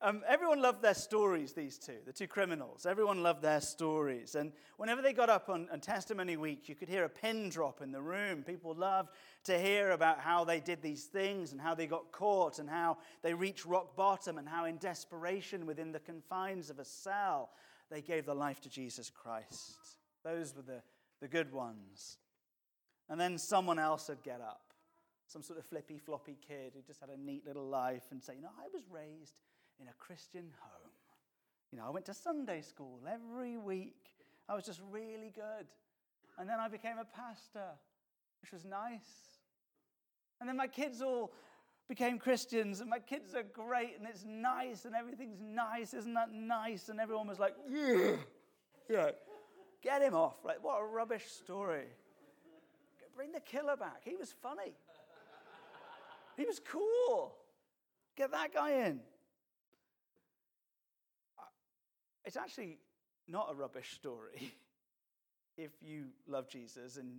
Um, 0.00 0.22
everyone 0.28 0.62
loved 0.62 0.80
their 0.80 0.94
stories, 0.94 1.54
these 1.54 1.76
two, 1.76 1.96
the 2.06 2.12
two 2.12 2.28
criminals. 2.28 2.86
Everyone 2.86 3.24
loved 3.24 3.42
their 3.42 3.60
stories. 3.60 4.36
And 4.36 4.52
whenever 4.76 5.02
they 5.02 5.12
got 5.12 5.28
up 5.28 5.48
on, 5.48 5.68
on, 5.72 5.80
Testimony 5.80 6.36
Week, 6.36 6.68
you 6.68 6.76
could 6.76 6.88
hear 6.88 7.02
a 7.02 7.08
pin 7.08 7.48
drop 7.48 7.82
in 7.82 7.90
the 7.90 8.00
room. 8.00 8.44
People 8.44 8.74
loved 8.74 9.08
to 9.42 9.58
hear 9.58 9.90
about 9.90 10.20
how 10.20 10.44
they 10.44 10.60
did 10.60 10.82
these 10.82 11.06
things 11.06 11.50
and 11.50 11.60
how 11.60 11.74
they 11.74 11.88
got 11.88 12.12
caught 12.12 12.60
and 12.60 12.70
how 12.70 12.98
they 13.22 13.34
reached 13.34 13.64
rock 13.64 13.96
bottom 13.96 14.38
and 14.38 14.48
how, 14.48 14.66
in 14.66 14.76
desperation 14.76 15.66
within 15.66 15.90
the 15.90 15.98
confines 15.98 16.70
of 16.70 16.78
a 16.78 16.84
cell, 16.84 17.50
they 17.90 18.00
gave 18.00 18.24
their 18.24 18.36
life 18.36 18.60
to 18.60 18.68
Jesus 18.68 19.10
Christ. 19.10 19.96
Those 20.22 20.54
were 20.54 20.62
the, 20.62 20.80
the 21.20 21.26
good 21.26 21.52
ones. 21.52 22.18
And 23.08 23.20
then 23.20 23.36
someone 23.36 23.80
else 23.80 24.08
would 24.08 24.22
get 24.22 24.40
up, 24.40 24.67
some 25.28 25.42
sort 25.42 25.58
of 25.58 25.66
flippy 25.66 25.98
floppy 25.98 26.36
kid 26.46 26.72
who 26.74 26.82
just 26.82 27.00
had 27.00 27.10
a 27.10 27.16
neat 27.16 27.46
little 27.46 27.68
life 27.68 28.04
and 28.10 28.22
say, 28.22 28.34
You 28.34 28.42
know, 28.42 28.50
I 28.58 28.68
was 28.72 28.82
raised 28.90 29.34
in 29.80 29.88
a 29.88 29.92
Christian 29.98 30.50
home. 30.60 30.90
You 31.70 31.78
know, 31.78 31.84
I 31.86 31.90
went 31.90 32.06
to 32.06 32.14
Sunday 32.14 32.62
school 32.62 33.00
every 33.06 33.56
week. 33.58 34.10
I 34.48 34.54
was 34.54 34.64
just 34.64 34.80
really 34.90 35.30
good. 35.34 35.66
And 36.38 36.48
then 36.48 36.58
I 36.58 36.68
became 36.68 36.96
a 36.98 37.04
pastor, 37.04 37.76
which 38.40 38.52
was 38.52 38.64
nice. 38.64 39.38
And 40.40 40.48
then 40.48 40.56
my 40.56 40.66
kids 40.66 41.02
all 41.02 41.32
became 41.88 42.18
Christians, 42.18 42.80
and 42.80 42.88
my 42.88 42.98
kids 42.98 43.34
are 43.34 43.42
great, 43.42 43.98
and 43.98 44.06
it's 44.08 44.24
nice, 44.26 44.84
and 44.84 44.94
everything's 44.94 45.40
nice. 45.40 45.94
Isn't 45.94 46.14
that 46.14 46.32
nice? 46.32 46.88
And 46.88 47.00
everyone 47.00 47.26
was 47.26 47.38
like, 47.38 47.54
yeah. 47.68 48.16
Yeah. 48.88 49.10
Get 49.82 50.02
him 50.02 50.14
off. 50.14 50.36
Like, 50.44 50.62
what 50.62 50.80
a 50.80 50.84
rubbish 50.84 51.26
story. 51.26 51.84
Bring 53.16 53.32
the 53.32 53.40
killer 53.40 53.76
back. 53.76 54.02
He 54.04 54.16
was 54.16 54.32
funny. 54.42 54.74
He 56.38 56.46
was 56.46 56.60
cool. 56.60 57.34
Get 58.16 58.30
that 58.30 58.54
guy 58.54 58.86
in. 58.86 59.00
It's 62.24 62.36
actually 62.36 62.78
not 63.26 63.48
a 63.50 63.54
rubbish 63.54 63.94
story 63.94 64.54
if 65.56 65.72
you 65.82 66.06
love 66.28 66.48
Jesus 66.48 66.96
and 66.96 67.18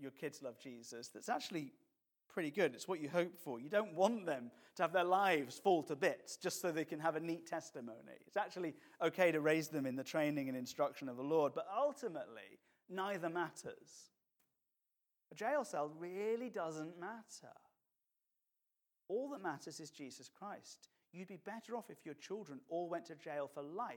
your 0.00 0.10
kids 0.10 0.42
love 0.42 0.58
Jesus. 0.58 1.08
That's 1.08 1.28
actually 1.28 1.72
pretty 2.28 2.50
good. 2.50 2.74
It's 2.74 2.88
what 2.88 3.00
you 3.00 3.08
hope 3.08 3.38
for. 3.38 3.60
You 3.60 3.68
don't 3.68 3.94
want 3.94 4.26
them 4.26 4.50
to 4.76 4.82
have 4.82 4.92
their 4.92 5.04
lives 5.04 5.58
fall 5.58 5.82
to 5.84 5.94
bits 5.94 6.36
just 6.36 6.60
so 6.60 6.72
they 6.72 6.84
can 6.84 6.98
have 6.98 7.14
a 7.14 7.20
neat 7.20 7.46
testimony. 7.46 8.18
It's 8.26 8.36
actually 8.36 8.74
okay 9.00 9.30
to 9.30 9.40
raise 9.40 9.68
them 9.68 9.86
in 9.86 9.96
the 9.96 10.04
training 10.04 10.48
and 10.48 10.56
instruction 10.56 11.08
of 11.08 11.16
the 11.16 11.22
Lord, 11.22 11.52
but 11.54 11.66
ultimately, 11.76 12.58
neither 12.88 13.28
matters. 13.28 14.10
A 15.30 15.34
jail 15.34 15.64
cell 15.64 15.92
really 15.98 16.48
doesn't 16.48 16.98
matter. 16.98 17.54
All 19.08 19.30
that 19.30 19.42
matters 19.42 19.80
is 19.80 19.90
Jesus 19.90 20.28
Christ. 20.28 20.88
You'd 21.12 21.28
be 21.28 21.38
better 21.38 21.76
off 21.76 21.90
if 21.90 22.04
your 22.04 22.14
children 22.14 22.60
all 22.68 22.88
went 22.88 23.06
to 23.06 23.14
jail 23.14 23.50
for 23.52 23.62
life 23.62 23.96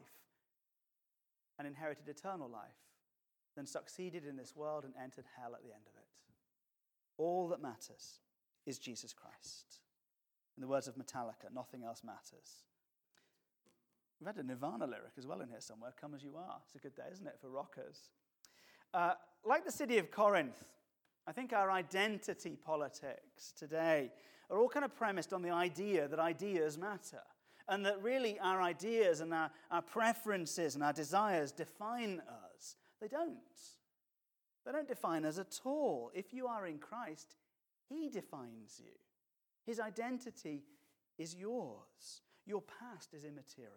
and 1.60 1.68
inherited 1.68 2.08
eternal 2.08 2.50
life 2.50 2.80
than 3.56 3.65
succeeded 3.65 4.25
in 4.25 4.38
this 4.38 4.56
world 4.56 4.86
and 4.86 4.94
entered 5.01 5.25
hell 5.38 5.53
at 5.53 5.62
the 5.62 5.74
end 5.74 5.84
of 5.88 5.96
it. 5.96 6.08
All 7.18 7.50
that 7.50 7.62
matters 7.62 8.20
is 8.65 8.80
Jesus 8.80 9.13
Christ. 9.13 9.80
In 10.58 10.62
the 10.62 10.68
words 10.68 10.88
of 10.88 10.96
Metallica, 10.96 11.53
nothing 11.53 11.84
else 11.84 12.03
matters. 12.03 12.63
We've 14.20 14.27
had 14.27 14.38
a 14.38 14.44
Nirvana 14.44 14.86
lyric 14.86 15.13
as 15.18 15.25
well 15.25 15.41
in 15.41 15.50
here 15.50 15.60
somewhere 15.60 15.94
Come 16.00 16.13
as 16.13 16.24
you 16.24 16.36
are. 16.38 16.58
It's 16.65 16.75
a 16.75 16.80
good 16.80 16.96
day, 16.96 17.10
isn't 17.12 17.27
it, 17.27 17.38
for 17.41 17.50
rockers? 17.50 18.10
Uh, 18.94 19.13
like 19.44 19.65
the 19.65 19.72
city 19.72 19.98
of 19.98 20.12
Corinth, 20.12 20.63
I 21.27 21.32
think 21.32 21.53
our 21.53 21.72
identity 21.72 22.58
politics 22.63 23.53
today 23.58 24.12
are 24.51 24.60
all 24.60 24.70
kind 24.70 24.86
of 24.86 24.96
premised 24.96 25.34
on 25.34 25.41
the 25.41 25.50
idea 25.50 26.08
that 26.08 26.20
ideas 26.20 26.77
matter 26.77 27.22
and 27.67 27.86
that 27.86 28.03
really 28.03 28.38
our 28.39 28.62
ideas 28.62 29.22
and 29.22 29.34
our, 29.34 29.50
our 29.72 29.81
preferences 29.81 30.75
and 30.75 30.84
our 30.84 30.91
desires 30.93 31.51
define 31.53 32.22
us. 32.27 32.75
They 33.00 33.08
don't. 33.08 33.38
They 34.65 34.72
don't 34.74 34.88
define 34.88 35.25
us 35.25 35.39
at 35.39 35.60
all. 35.63 36.12
If 36.13 36.34
you 36.34 36.48
are 36.48 36.67
in 36.67 36.79
Christ, 36.79 37.36
He 37.88 38.10
defines 38.10 38.81
you. 38.84 38.91
His 39.65 39.79
identity 39.79 40.63
is 41.17 41.34
yours. 41.34 42.22
Your 42.46 42.62
past 42.62 43.13
is 43.13 43.24
immaterial. 43.24 43.72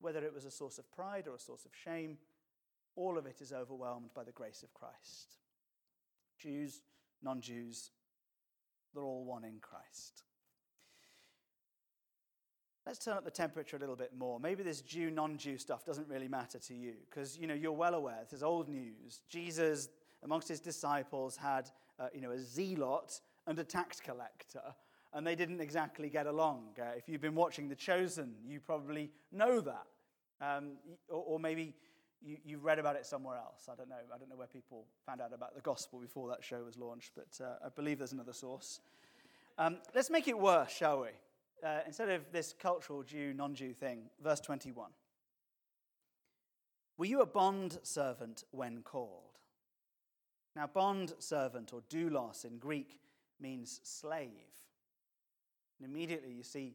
Whether 0.00 0.24
it 0.24 0.34
was 0.34 0.44
a 0.44 0.50
source 0.50 0.78
of 0.78 0.90
pride 0.90 1.26
or 1.28 1.34
a 1.34 1.38
source 1.38 1.66
of 1.66 1.72
shame, 1.84 2.18
all 2.96 3.18
of 3.18 3.26
it 3.26 3.40
is 3.40 3.52
overwhelmed 3.52 4.10
by 4.14 4.24
the 4.24 4.32
grace 4.32 4.62
of 4.62 4.72
Christ. 4.72 5.36
Jews, 6.38 6.82
non 7.22 7.40
Jews, 7.40 7.90
they're 8.94 9.04
all 9.04 9.24
one 9.24 9.44
in 9.44 9.58
Christ. 9.60 10.22
Let's 12.86 13.00
turn 13.00 13.16
up 13.16 13.24
the 13.24 13.32
temperature 13.32 13.76
a 13.76 13.80
little 13.80 13.96
bit 13.96 14.12
more. 14.16 14.38
Maybe 14.38 14.62
this 14.62 14.80
Jew, 14.80 15.10
non-Jew 15.10 15.58
stuff 15.58 15.84
doesn't 15.84 16.08
really 16.08 16.28
matter 16.28 16.60
to 16.60 16.74
you 16.74 16.92
because 17.10 17.36
you 17.36 17.48
know 17.48 17.54
you're 17.54 17.72
well 17.72 17.94
aware. 17.94 18.18
This 18.22 18.32
is 18.32 18.42
old 18.44 18.68
news. 18.68 19.22
Jesus, 19.28 19.88
amongst 20.22 20.46
his 20.46 20.60
disciples, 20.60 21.36
had 21.36 21.68
uh, 21.98 22.06
you 22.14 22.20
know 22.20 22.30
a 22.30 22.38
zealot 22.38 23.20
and 23.48 23.58
a 23.58 23.64
tax 23.64 23.98
collector, 23.98 24.62
and 25.12 25.26
they 25.26 25.34
didn't 25.34 25.60
exactly 25.60 26.08
get 26.08 26.26
along. 26.26 26.76
Uh, 26.80 26.90
if 26.96 27.08
you've 27.08 27.20
been 27.20 27.34
watching 27.34 27.68
The 27.68 27.74
Chosen, 27.74 28.34
you 28.46 28.60
probably 28.60 29.10
know 29.32 29.60
that, 29.60 29.86
um, 30.40 30.74
or, 31.08 31.24
or, 31.26 31.40
maybe 31.40 31.74
you, 32.22 32.36
you 32.44 32.58
read 32.58 32.78
about 32.78 32.96
it 32.96 33.06
somewhere 33.06 33.36
else. 33.36 33.68
I 33.70 33.74
don't 33.74 33.88
know. 33.88 33.96
I 34.14 34.18
don't 34.18 34.28
know 34.28 34.36
where 34.36 34.46
people 34.46 34.86
found 35.04 35.20
out 35.20 35.32
about 35.32 35.54
the 35.54 35.60
gospel 35.60 36.00
before 36.00 36.28
that 36.30 36.42
show 36.42 36.64
was 36.64 36.76
launched, 36.76 37.12
but 37.14 37.44
uh, 37.44 37.66
I 37.66 37.68
believe 37.68 37.98
there's 37.98 38.12
another 38.12 38.32
source. 38.32 38.80
Um, 39.58 39.78
let's 39.94 40.10
make 40.10 40.28
it 40.28 40.38
worse, 40.38 40.70
shall 40.70 41.02
we? 41.02 41.08
uh, 41.64 41.80
instead 41.86 42.08
of 42.08 42.30
this 42.32 42.54
cultural 42.58 43.02
Jew, 43.02 43.32
non 43.34 43.54
Jew 43.54 43.72
thing, 43.72 44.10
verse 44.22 44.40
21. 44.40 44.90
Were 46.98 47.06
you 47.06 47.20
a 47.20 47.26
bond 47.26 47.78
servant 47.82 48.44
when 48.50 48.82
called? 48.82 49.38
Now, 50.54 50.66
bond 50.66 51.12
servant 51.18 51.72
or 51.72 51.82
doulos 51.90 52.44
in 52.44 52.58
Greek 52.58 52.98
means 53.40 53.80
slave. 53.82 54.30
And 55.78 55.88
immediately 55.88 56.32
you 56.32 56.42
see 56.42 56.74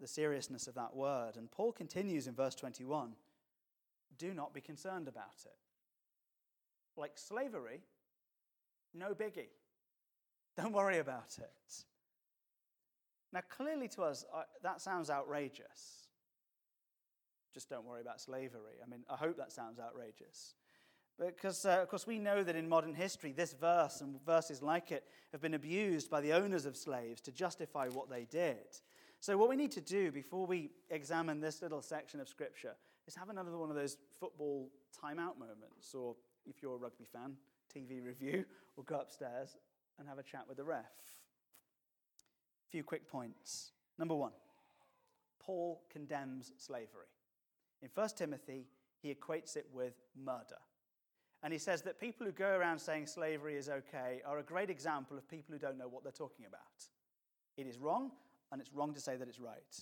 the 0.00 0.06
seriousness 0.06 0.68
of 0.68 0.74
that 0.74 0.94
word. 0.94 1.36
And 1.36 1.50
Paul 1.50 1.72
continues 1.72 2.28
in 2.28 2.34
verse 2.34 2.54
21 2.54 3.14
do 4.18 4.34
not 4.34 4.54
be 4.54 4.60
concerned 4.60 5.08
about 5.08 5.44
it. 5.44 5.56
Like 6.96 7.12
slavery, 7.16 7.82
no 8.94 9.14
biggie. 9.14 9.48
Don't 10.56 10.72
worry 10.72 10.98
about 10.98 11.38
it. 11.38 11.84
Now, 13.32 13.40
clearly 13.48 13.88
to 13.88 14.02
us, 14.02 14.24
that 14.62 14.80
sounds 14.80 15.08
outrageous. 15.08 16.08
Just 17.54 17.68
don't 17.68 17.84
worry 17.84 18.00
about 18.00 18.20
slavery. 18.20 18.78
I 18.84 18.88
mean, 18.88 19.04
I 19.08 19.16
hope 19.16 19.36
that 19.36 19.52
sounds 19.52 19.78
outrageous. 19.78 20.54
Because, 21.18 21.66
uh, 21.66 21.80
of 21.82 21.88
course, 21.88 22.06
we 22.06 22.18
know 22.18 22.42
that 22.42 22.56
in 22.56 22.68
modern 22.68 22.94
history, 22.94 23.32
this 23.32 23.52
verse 23.52 24.00
and 24.00 24.24
verses 24.24 24.62
like 24.62 24.90
it 24.90 25.04
have 25.32 25.40
been 25.40 25.54
abused 25.54 26.10
by 26.10 26.20
the 26.20 26.32
owners 26.32 26.64
of 26.64 26.76
slaves 26.76 27.20
to 27.22 27.32
justify 27.32 27.88
what 27.88 28.08
they 28.08 28.24
did. 28.24 28.80
So, 29.20 29.36
what 29.36 29.50
we 29.50 29.56
need 29.56 29.72
to 29.72 29.80
do 29.80 30.10
before 30.10 30.46
we 30.46 30.70
examine 30.88 31.40
this 31.40 31.60
little 31.60 31.82
section 31.82 32.20
of 32.20 32.28
Scripture 32.28 32.74
is 33.10 33.16
have 33.16 33.28
another 33.28 33.50
one 33.58 33.70
of 33.70 33.76
those 33.76 33.96
football 34.20 34.70
timeout 34.96 35.36
moments, 35.36 35.94
or 35.94 36.14
if 36.46 36.62
you're 36.62 36.74
a 36.74 36.78
rugby 36.78 37.04
fan, 37.04 37.32
TV 37.74 38.04
review, 38.04 38.44
or 38.76 38.84
go 38.84 39.00
upstairs 39.00 39.56
and 39.98 40.06
have 40.08 40.18
a 40.18 40.22
chat 40.22 40.44
with 40.46 40.56
the 40.58 40.64
ref 40.64 40.84
A 40.84 42.70
few 42.70 42.84
quick 42.84 43.08
points. 43.08 43.72
Number 43.98 44.14
one, 44.14 44.30
Paul 45.40 45.82
condemns 45.90 46.52
slavery. 46.56 47.10
In 47.82 47.88
1 47.92 48.08
Timothy, 48.16 48.68
he 49.02 49.12
equates 49.12 49.56
it 49.56 49.66
with 49.72 49.94
murder. 50.16 50.60
And 51.42 51.52
he 51.52 51.58
says 51.58 51.82
that 51.82 51.98
people 51.98 52.26
who 52.26 52.32
go 52.32 52.50
around 52.50 52.78
saying 52.78 53.06
slavery 53.06 53.56
is 53.56 53.68
okay 53.68 54.20
are 54.24 54.38
a 54.38 54.44
great 54.44 54.70
example 54.70 55.18
of 55.18 55.28
people 55.28 55.52
who 55.52 55.58
don't 55.58 55.78
know 55.78 55.88
what 55.88 56.04
they're 56.04 56.12
talking 56.12 56.46
about. 56.46 56.60
It 57.56 57.66
is 57.66 57.76
wrong, 57.76 58.12
and 58.52 58.60
it's 58.60 58.72
wrong 58.72 58.94
to 58.94 59.00
say 59.00 59.16
that 59.16 59.26
it's 59.26 59.40
right. 59.40 59.80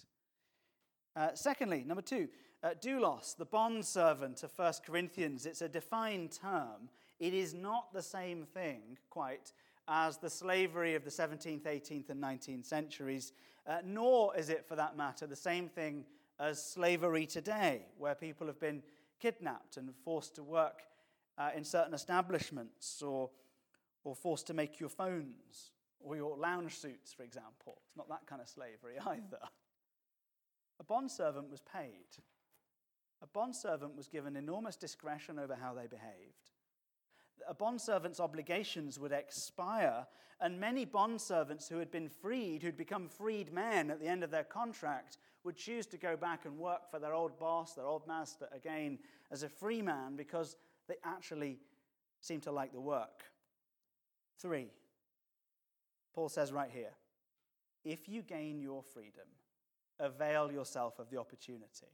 Uh, 1.14 1.34
secondly, 1.34 1.84
number 1.84 2.02
two, 2.02 2.28
uh, 2.62 2.70
doulos, 2.80 3.36
the 3.36 3.44
bond 3.44 3.84
servant 3.84 4.42
of 4.42 4.52
1 4.56 4.72
Corinthians, 4.84 5.46
it's 5.46 5.62
a 5.62 5.68
defined 5.68 6.32
term. 6.32 6.88
It 7.20 7.34
is 7.34 7.54
not 7.54 7.92
the 7.92 8.02
same 8.02 8.44
thing, 8.44 8.98
quite, 9.10 9.52
as 9.86 10.18
the 10.18 10.30
slavery 10.30 10.94
of 10.94 11.04
the 11.04 11.10
17th, 11.10 11.62
18th, 11.62 12.10
and 12.10 12.22
19th 12.22 12.64
centuries, 12.64 13.32
uh, 13.66 13.78
nor 13.84 14.36
is 14.36 14.48
it, 14.48 14.66
for 14.66 14.76
that 14.76 14.96
matter, 14.96 15.26
the 15.26 15.36
same 15.36 15.68
thing 15.68 16.04
as 16.40 16.62
slavery 16.62 17.26
today, 17.26 17.82
where 17.98 18.14
people 18.14 18.46
have 18.46 18.60
been 18.60 18.82
kidnapped 19.20 19.76
and 19.76 19.88
forced 20.04 20.34
to 20.36 20.42
work 20.42 20.82
uh, 21.36 21.50
in 21.56 21.64
certain 21.64 21.94
establishments 21.94 23.02
or, 23.02 23.30
or 24.04 24.14
forced 24.14 24.46
to 24.46 24.54
make 24.54 24.80
your 24.80 24.88
phones 24.88 25.72
or 26.00 26.16
your 26.16 26.36
lounge 26.36 26.76
suits, 26.76 27.12
for 27.12 27.22
example. 27.22 27.78
It's 27.86 27.96
not 27.96 28.08
that 28.08 28.26
kind 28.26 28.40
of 28.40 28.48
slavery 28.48 28.94
either. 29.06 29.40
A 30.80 30.84
bondservant 30.84 31.50
was 31.50 31.60
paid. 31.60 32.06
A 33.22 33.26
bondservant 33.26 33.96
was 33.96 34.08
given 34.08 34.36
enormous 34.36 34.76
discretion 34.76 35.38
over 35.38 35.54
how 35.54 35.74
they 35.74 35.86
behaved. 35.86 36.50
a 37.48 37.54
bondservant's 37.54 38.20
obligations 38.20 38.98
would 38.98 39.12
expire, 39.12 40.06
and 40.40 40.60
many 40.60 40.84
bondservants 40.84 41.68
who 41.68 41.78
had 41.78 41.90
been 41.90 42.08
freed, 42.08 42.62
who'd 42.62 42.76
become 42.76 43.08
freed 43.08 43.52
men 43.52 43.90
at 43.90 44.00
the 44.00 44.06
end 44.06 44.22
of 44.22 44.30
their 44.30 44.44
contract, 44.44 45.18
would 45.44 45.56
choose 45.56 45.86
to 45.86 45.96
go 45.96 46.16
back 46.16 46.44
and 46.44 46.58
work 46.58 46.90
for 46.90 46.98
their 46.98 47.14
old 47.14 47.38
boss, 47.38 47.74
their 47.74 47.86
old 47.86 48.06
master, 48.06 48.48
again 48.52 48.98
as 49.30 49.42
a 49.42 49.48
free 49.48 49.80
man 49.82 50.16
because 50.16 50.56
they 50.88 50.96
actually 51.04 51.58
seem 52.20 52.40
to 52.40 52.52
like 52.52 52.72
the 52.72 52.80
work. 52.80 53.24
Three, 54.38 54.68
Paul 56.14 56.28
says 56.28 56.52
right 56.52 56.70
here 56.70 56.92
if 57.84 58.08
you 58.08 58.22
gain 58.22 58.60
your 58.60 58.82
freedom, 58.82 59.28
avail 59.98 60.50
yourself 60.52 60.98
of 60.98 61.10
the 61.10 61.18
opportunity. 61.18 61.86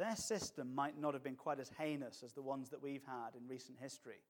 Their 0.00 0.16
system 0.16 0.74
might 0.74 0.98
not 0.98 1.12
have 1.12 1.22
been 1.22 1.36
quite 1.36 1.60
as 1.60 1.70
heinous 1.78 2.22
as 2.24 2.32
the 2.32 2.40
ones 2.40 2.70
that 2.70 2.82
we've 2.82 3.04
had 3.04 3.38
in 3.38 3.46
recent 3.46 3.76
history, 3.78 4.22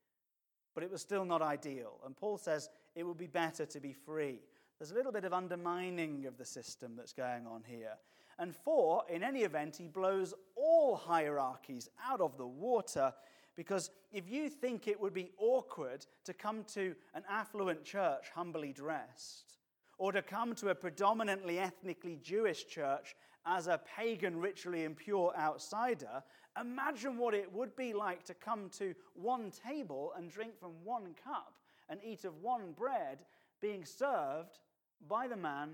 but 0.75 0.83
it 0.83 0.91
was 0.91 1.01
still 1.01 1.25
not 1.25 1.43
ideal. 1.43 2.01
And 2.05 2.17
Paul 2.17 2.39
says 2.39 2.69
it 2.97 3.05
would 3.05 3.17
be 3.17 3.29
better 3.29 3.65
to 3.65 3.79
be 3.79 3.93
free. 3.93 4.41
There's 4.81 4.91
a 4.91 4.95
little 4.95 5.13
bit 5.13 5.25
of 5.25 5.33
undermining 5.33 6.27
of 6.27 6.37
the 6.37 6.45
system 6.45 6.97
that's 6.97 7.13
going 7.13 7.47
on 7.47 7.63
here. 7.65 7.93
And 8.41 8.53
four, 8.53 9.05
in 9.09 9.23
any 9.23 9.43
event, 9.43 9.77
he 9.77 9.87
blows 9.87 10.35
all 10.57 10.97
hierarchies 10.97 11.89
out 12.05 12.21
of 12.21 12.37
the 12.37 12.49
water 12.49 13.13
because 13.55 13.93
if 14.11 14.29
you 14.29 14.51
think 14.51 14.89
it 14.89 15.01
would 15.01 15.15
be 15.15 15.31
awkward 15.39 16.05
to 16.25 16.35
come 16.35 16.65
to 16.75 16.97
an 17.15 17.23
affluent 17.31 17.85
church 17.85 18.27
humbly 18.35 18.73
dressed, 18.73 19.61
or 20.01 20.11
to 20.13 20.23
come 20.23 20.55
to 20.55 20.71
a 20.71 20.75
predominantly 20.75 21.59
ethnically 21.59 22.19
Jewish 22.23 22.67
church 22.67 23.15
as 23.51 23.67
a 23.67 23.81
pagan, 23.97 24.39
ritually 24.39 24.85
impure 24.85 25.35
outsider, 25.37 26.23
imagine 26.59 27.19
what 27.19 27.35
it 27.35 27.53
would 27.53 27.75
be 27.75 27.93
like 27.93 28.25
to 28.25 28.35
come 28.35 28.71
to 28.79 28.95
one 29.15 29.51
table 29.67 30.13
and 30.17 30.31
drink 30.31 30.59
from 30.59 30.71
one 30.85 31.15
cup 31.25 31.55
and 31.89 31.99
eat 32.05 32.25
of 32.25 32.41
one 32.41 32.73
bread 32.79 33.19
being 33.61 33.85
served 33.85 34.61
by 35.09 35.27
the 35.27 35.37
man 35.37 35.71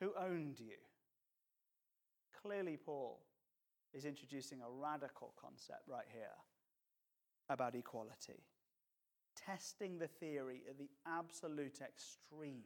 who 0.00 0.10
owned 0.18 0.58
you. 0.58 0.74
Clearly, 2.42 2.76
Paul 2.76 3.20
is 3.94 4.04
introducing 4.04 4.60
a 4.60 4.70
radical 4.70 5.32
concept 5.40 5.82
right 5.88 6.06
here 6.12 6.26
about 7.48 7.76
equality, 7.76 8.42
testing 9.36 9.98
the 9.98 10.08
theory 10.08 10.62
at 10.68 10.76
the 10.76 10.90
absolute 11.06 11.80
extremes 11.80 12.64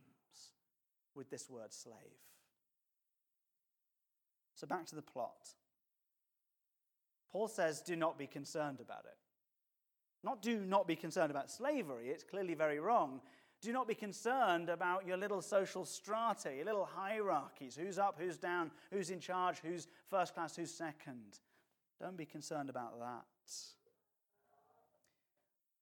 with 1.14 1.28
this 1.28 1.50
word 1.50 1.75
slave. 1.75 2.29
So 4.61 4.67
back 4.67 4.85
to 4.88 4.95
the 4.95 5.00
plot. 5.00 5.55
Paul 7.33 7.49
says, 7.49 7.81
do 7.81 7.97
not 7.97 8.19
be 8.19 8.26
concerned 8.26 8.79
about 8.79 9.07
it. 9.07 9.17
Not 10.23 10.43
do 10.43 10.61
not 10.67 10.87
be 10.87 10.97
concerned 10.97 11.31
about 11.31 11.50
slavery, 11.50 12.11
it's 12.11 12.25
clearly 12.25 12.52
very 12.52 12.79
wrong. 12.79 13.23
Do 13.62 13.73
not 13.73 13.88
be 13.88 13.95
concerned 13.95 14.69
about 14.69 15.07
your 15.07 15.17
little 15.17 15.40
social 15.40 15.87
strata, 15.87 16.55
your 16.55 16.67
little 16.67 16.85
hierarchies 16.85 17.75
who's 17.75 17.99
up, 17.99 18.17
who's 18.19 18.37
down, 18.37 18.71
who's 18.93 19.09
in 19.09 19.19
charge, 19.19 19.61
who's 19.64 19.88
first 20.11 20.35
class, 20.35 20.57
who's 20.57 20.71
second. 20.71 21.38
Don't 21.99 22.19
be 22.19 22.26
concerned 22.26 22.69
about 22.69 22.99
that. 23.00 23.25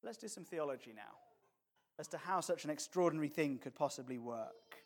Let's 0.05 0.19
do 0.19 0.29
some 0.29 0.45
theology 0.45 0.93
now 0.95 1.19
as 1.99 2.07
to 2.09 2.19
how 2.19 2.41
such 2.41 2.63
an 2.63 2.71
extraordinary 2.71 3.29
thing 3.29 3.59
could 3.59 3.75
possibly 3.75 4.19
work. 4.19 4.77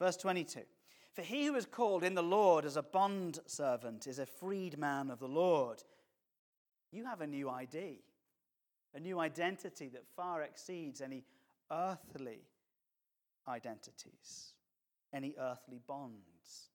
Verse 0.00 0.16
22 0.16 0.62
For 1.14 1.22
he 1.22 1.46
who 1.46 1.54
is 1.54 1.66
called 1.66 2.02
in 2.02 2.14
the 2.14 2.22
Lord 2.22 2.64
as 2.64 2.76
a 2.76 2.82
bond 2.82 3.38
servant 3.46 4.08
is 4.08 4.18
a 4.18 4.26
freed 4.26 4.76
man 4.76 5.10
of 5.10 5.20
the 5.20 5.28
Lord. 5.28 5.82
You 6.90 7.04
have 7.04 7.20
a 7.20 7.26
new 7.26 7.48
ID, 7.48 8.00
a 8.94 9.00
new 9.00 9.20
identity 9.20 9.88
that 9.90 10.08
far 10.16 10.42
exceeds 10.42 11.00
any 11.00 11.24
earthly 11.70 12.40
identities, 13.46 14.54
any 15.12 15.36
earthly 15.38 15.80
bonds. 15.86 16.70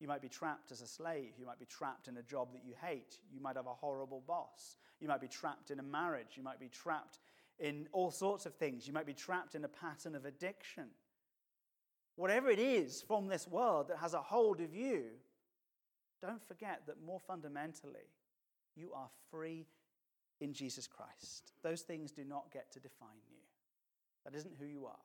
You 0.00 0.08
might 0.08 0.22
be 0.22 0.28
trapped 0.28 0.72
as 0.72 0.80
a 0.80 0.86
slave. 0.86 1.34
You 1.38 1.46
might 1.46 1.60
be 1.60 1.66
trapped 1.66 2.08
in 2.08 2.16
a 2.16 2.22
job 2.22 2.54
that 2.54 2.64
you 2.64 2.74
hate. 2.82 3.18
You 3.32 3.40
might 3.40 3.56
have 3.56 3.66
a 3.66 3.74
horrible 3.74 4.22
boss. 4.26 4.76
You 4.98 5.08
might 5.08 5.20
be 5.20 5.28
trapped 5.28 5.70
in 5.70 5.78
a 5.78 5.82
marriage. 5.82 6.36
You 6.36 6.42
might 6.42 6.58
be 6.58 6.68
trapped 6.68 7.20
in 7.58 7.86
all 7.92 8.10
sorts 8.10 8.46
of 8.46 8.54
things. 8.54 8.86
You 8.86 8.94
might 8.94 9.06
be 9.06 9.14
trapped 9.14 9.54
in 9.54 9.64
a 9.64 9.68
pattern 9.68 10.14
of 10.14 10.24
addiction. 10.24 10.86
Whatever 12.16 12.50
it 12.50 12.58
is 12.58 13.02
from 13.02 13.28
this 13.28 13.48
world 13.48 13.88
that 13.88 13.98
has 13.98 14.14
a 14.14 14.20
hold 14.20 14.60
of 14.60 14.74
you, 14.74 15.04
don't 16.20 16.46
forget 16.46 16.82
that 16.86 17.02
more 17.04 17.20
fundamentally, 17.20 18.08
you 18.76 18.92
are 18.94 19.08
free 19.30 19.66
in 20.40 20.52
Jesus 20.52 20.86
Christ. 20.86 21.52
Those 21.62 21.82
things 21.82 22.12
do 22.12 22.24
not 22.24 22.52
get 22.52 22.70
to 22.72 22.80
define 22.80 23.08
you. 23.30 23.38
That 24.24 24.36
isn't 24.36 24.56
who 24.58 24.66
you 24.66 24.86
are. 24.86 24.96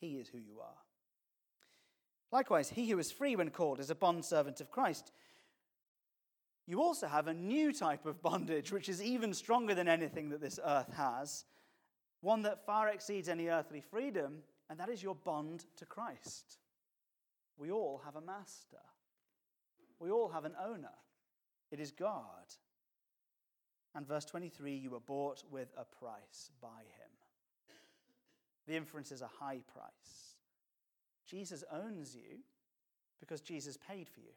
He 0.00 0.18
is 0.18 0.28
who 0.28 0.38
you 0.38 0.60
are. 0.60 0.78
Likewise, 2.30 2.70
he 2.70 2.88
who 2.88 2.98
is 2.98 3.10
free 3.10 3.36
when 3.36 3.50
called 3.50 3.80
is 3.80 3.90
a 3.90 3.94
bondservant 3.94 4.60
of 4.60 4.70
Christ. 4.70 5.12
You 6.66 6.82
also 6.82 7.06
have 7.06 7.26
a 7.26 7.34
new 7.34 7.72
type 7.72 8.04
of 8.04 8.22
bondage, 8.22 8.70
which 8.70 8.88
is 8.88 9.02
even 9.02 9.32
stronger 9.32 9.74
than 9.74 9.88
anything 9.88 10.28
that 10.28 10.40
this 10.40 10.60
earth 10.62 10.92
has, 10.94 11.46
one 12.20 12.42
that 12.42 12.66
far 12.66 12.88
exceeds 12.88 13.28
any 13.28 13.48
earthly 13.48 13.80
freedom, 13.80 14.42
and 14.68 14.78
that 14.78 14.88
is 14.88 15.02
your 15.02 15.14
bond 15.14 15.64
to 15.76 15.86
Christ. 15.86 16.58
We 17.56 17.70
all 17.70 18.00
have 18.04 18.16
a 18.16 18.20
master, 18.20 18.78
we 19.98 20.10
all 20.10 20.28
have 20.28 20.44
an 20.44 20.54
owner. 20.64 20.94
It 21.70 21.80
is 21.80 21.90
God. 21.90 22.54
And 23.94 24.06
verse 24.06 24.24
23 24.24 24.74
you 24.74 24.90
were 24.90 25.00
bought 25.00 25.42
with 25.50 25.68
a 25.76 25.84
price 25.84 26.50
by 26.62 26.68
him. 26.68 27.10
The 28.66 28.76
inference 28.76 29.12
is 29.12 29.22
a 29.22 29.30
high 29.40 29.60
price. 29.72 30.36
Jesus 31.26 31.64
owns 31.72 32.14
you 32.14 32.38
because 33.20 33.40
Jesus 33.40 33.76
paid 33.76 34.08
for 34.08 34.20
you. 34.20 34.32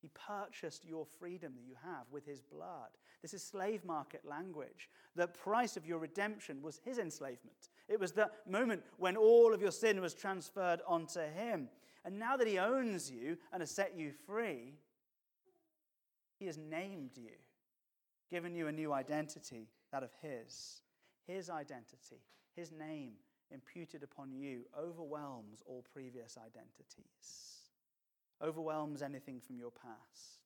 He 0.00 0.10
purchased 0.14 0.84
your 0.84 1.06
freedom 1.06 1.52
that 1.54 1.64
you 1.66 1.76
have 1.84 2.06
with 2.10 2.26
his 2.26 2.40
blood. 2.40 2.90
This 3.22 3.34
is 3.34 3.42
slave 3.42 3.84
market 3.84 4.22
language. 4.28 4.90
The 5.14 5.28
price 5.28 5.76
of 5.76 5.86
your 5.86 5.98
redemption 5.98 6.60
was 6.60 6.80
his 6.84 6.98
enslavement. 6.98 7.70
It 7.88 8.00
was 8.00 8.12
the 8.12 8.30
moment 8.48 8.82
when 8.96 9.16
all 9.16 9.52
of 9.52 9.60
your 9.60 9.70
sin 9.70 10.00
was 10.00 10.14
transferred 10.14 10.80
onto 10.86 11.20
him. 11.20 11.68
And 12.04 12.18
now 12.18 12.36
that 12.36 12.46
he 12.46 12.58
owns 12.58 13.10
you 13.10 13.36
and 13.52 13.60
has 13.60 13.70
set 13.70 13.96
you 13.96 14.12
free, 14.26 14.74
he 16.38 16.46
has 16.46 16.58
named 16.58 17.12
you, 17.16 17.30
given 18.30 18.54
you 18.54 18.66
a 18.66 18.72
new 18.72 18.92
identity, 18.92 19.68
that 19.92 20.02
of 20.02 20.10
his. 20.20 20.80
His 21.26 21.48
identity, 21.48 22.20
his 22.56 22.72
name, 22.72 23.12
imputed 23.52 24.02
upon 24.02 24.32
you 24.32 24.62
overwhelms 24.76 25.62
all 25.66 25.84
previous 25.92 26.36
identities, 26.36 27.68
overwhelms 28.42 29.02
anything 29.02 29.40
from 29.40 29.56
your 29.56 29.70
past. 29.70 30.40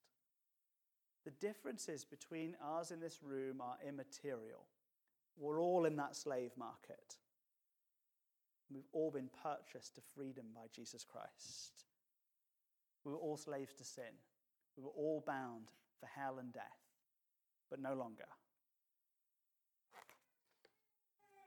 The 1.25 1.31
differences 1.31 2.05
between 2.05 2.57
us 2.62 2.90
in 2.90 3.01
this 3.01 3.20
room 3.22 3.61
are 3.61 3.79
immaterial. 3.87 4.66
We're 5.38 5.61
all 5.61 5.87
in 5.87 5.96
that 5.96 6.14
slave 6.14 6.53
market. 6.57 7.16
We've 8.73 8.89
all 8.93 9.11
been 9.11 9.31
purchased 9.43 9.95
to 9.95 10.01
freedom 10.15 10.47
by 10.55 10.67
Jesus 10.75 11.05
Christ. 11.05 11.85
We 13.05 13.13
were 13.13 13.19
all 13.19 13.37
slaves 13.37 13.73
to 13.75 13.85
sin. 13.85 14.05
We 14.77 14.83
were 14.83 14.91
all 14.91 15.23
bound 15.27 15.71
for 16.01 16.07
hell 16.07 16.39
and 16.39 16.53
death, 16.53 16.65
but 17.71 17.81
no 17.81 17.95
longer. 17.95 18.25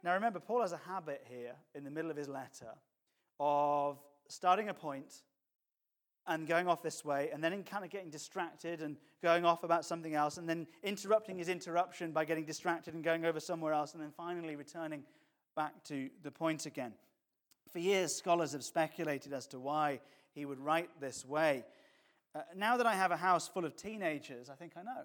Now 0.03 0.13
remember, 0.13 0.39
Paul 0.39 0.61
has 0.61 0.71
a 0.71 0.77
habit 0.77 1.25
here 1.29 1.55
in 1.75 1.83
the 1.83 1.91
middle 1.91 2.09
of 2.09 2.15
his 2.15 2.29
letter 2.29 2.73
of 3.39 3.99
starting 4.29 4.69
a 4.69 4.73
point 4.73 5.23
and 6.27 6.47
going 6.47 6.67
off 6.67 6.83
this 6.83 7.03
way, 7.03 7.29
and 7.33 7.43
then 7.43 7.63
kind 7.63 7.83
of 7.83 7.89
getting 7.89 8.09
distracted 8.09 8.81
and 8.81 8.97
going 9.23 9.45
off 9.45 9.63
about 9.63 9.83
something 9.83 10.13
else, 10.13 10.37
and 10.37 10.47
then 10.47 10.67
interrupting 10.83 11.37
his 11.37 11.49
interruption 11.49 12.11
by 12.11 12.23
getting 12.23 12.45
distracted 12.45 12.93
and 12.93 13.03
going 13.03 13.25
over 13.25 13.39
somewhere 13.39 13.73
else, 13.73 13.93
and 13.93 14.03
then 14.03 14.11
finally 14.15 14.55
returning 14.55 15.03
back 15.55 15.83
to 15.83 16.09
the 16.23 16.29
point 16.31 16.65
again. 16.65 16.93
For 17.71 17.79
years, 17.79 18.15
scholars 18.15 18.53
have 18.53 18.63
speculated 18.63 19.33
as 19.33 19.47
to 19.47 19.59
why 19.59 19.99
he 20.31 20.45
would 20.45 20.59
write 20.59 20.89
this 20.99 21.25
way. 21.25 21.65
Uh, 22.35 22.41
now 22.55 22.77
that 22.77 22.85
I 22.85 22.95
have 22.95 23.11
a 23.11 23.17
house 23.17 23.47
full 23.47 23.65
of 23.65 23.75
teenagers, 23.75 24.49
I 24.49 24.55
think 24.55 24.73
I 24.77 24.83
know. 24.83 25.03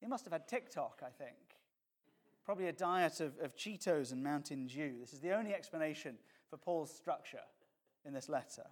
He 0.00 0.06
must 0.06 0.24
have 0.24 0.32
had 0.32 0.46
TikTok, 0.46 1.02
I 1.04 1.10
think. 1.10 1.36
Probably 2.44 2.68
a 2.68 2.72
diet 2.72 3.20
of, 3.20 3.38
of 3.40 3.56
Cheetos 3.56 4.12
and 4.12 4.22
Mountain 4.22 4.68
Dew. 4.68 4.94
This 5.00 5.12
is 5.12 5.20
the 5.20 5.32
only 5.32 5.52
explanation 5.52 6.16
for 6.48 6.56
Paul's 6.56 6.94
structure 6.94 7.40
in 8.04 8.12
this 8.12 8.28
letter. 8.28 8.64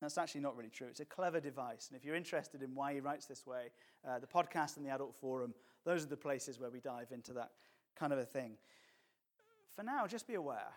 That's 0.00 0.18
actually 0.18 0.40
not 0.40 0.56
really 0.56 0.70
true. 0.70 0.88
It's 0.88 1.00
a 1.00 1.04
clever 1.04 1.40
device. 1.40 1.88
And 1.88 1.96
if 1.96 2.04
you're 2.04 2.16
interested 2.16 2.62
in 2.62 2.74
why 2.74 2.94
he 2.94 3.00
writes 3.00 3.26
this 3.26 3.46
way, 3.46 3.70
uh, 4.06 4.18
the 4.18 4.26
podcast 4.26 4.76
and 4.76 4.84
the 4.84 4.90
adult 4.90 5.14
forum, 5.14 5.54
those 5.84 6.04
are 6.04 6.08
the 6.08 6.16
places 6.16 6.58
where 6.58 6.70
we 6.70 6.80
dive 6.80 7.12
into 7.12 7.32
that 7.34 7.50
kind 7.94 8.12
of 8.12 8.18
a 8.18 8.24
thing. 8.24 8.56
For 9.76 9.82
now, 9.82 10.06
just 10.06 10.26
be 10.26 10.34
aware 10.34 10.74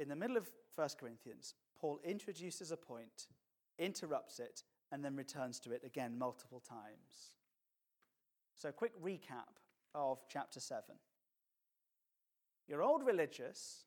in 0.00 0.08
the 0.08 0.16
middle 0.16 0.36
of 0.36 0.48
1 0.74 0.88
Corinthians, 0.98 1.54
Paul 1.78 2.00
introduces 2.02 2.72
a 2.72 2.76
point, 2.76 3.28
interrupts 3.78 4.40
it, 4.40 4.64
and 4.90 5.04
then 5.04 5.14
returns 5.14 5.60
to 5.60 5.72
it 5.72 5.82
again 5.84 6.18
multiple 6.18 6.60
times. 6.60 7.32
So, 8.56 8.70
a 8.70 8.72
quick 8.72 8.92
recap 9.00 9.60
of 9.94 10.18
chapter 10.28 10.58
7. 10.58 10.82
You're 12.66 12.82
old 12.82 13.04
religious, 13.04 13.84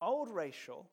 old 0.00 0.30
racial, 0.30 0.90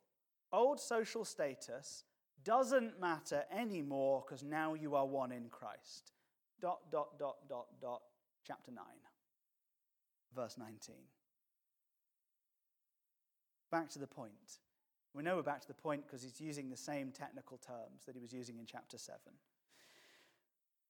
old 0.52 0.80
social 0.80 1.24
status 1.26 2.04
doesn't 2.44 3.00
matter 3.00 3.44
anymore 3.52 4.24
because 4.26 4.44
now 4.44 4.74
you 4.74 4.96
are 4.96 5.06
one 5.06 5.32
in 5.32 5.50
Christ. 5.50 6.14
Dot, 6.62 6.80
dot, 6.92 7.18
dot, 7.20 7.38
dot, 7.48 7.68
dot, 7.82 8.02
chapter 8.46 8.72
9, 8.72 8.84
verse 10.36 10.58
19. 10.58 10.96
Back 13.72 13.90
to 13.92 14.00
the 14.00 14.08
point. 14.08 14.32
We 15.14 15.24
know 15.24 15.36
we're 15.36 15.44
back 15.44 15.62
to 15.62 15.68
the 15.68 15.74
point 15.74 16.06
because 16.06 16.24
he's 16.24 16.40
using 16.40 16.70
the 16.70 16.78
same 16.78 17.12
technical 17.12 17.58
terms 17.58 18.06
that 18.06 18.16
he 18.16 18.22
was 18.22 18.34
using 18.34 18.58
in 18.58 18.66
chapter 18.66 18.98
7. 18.98 19.20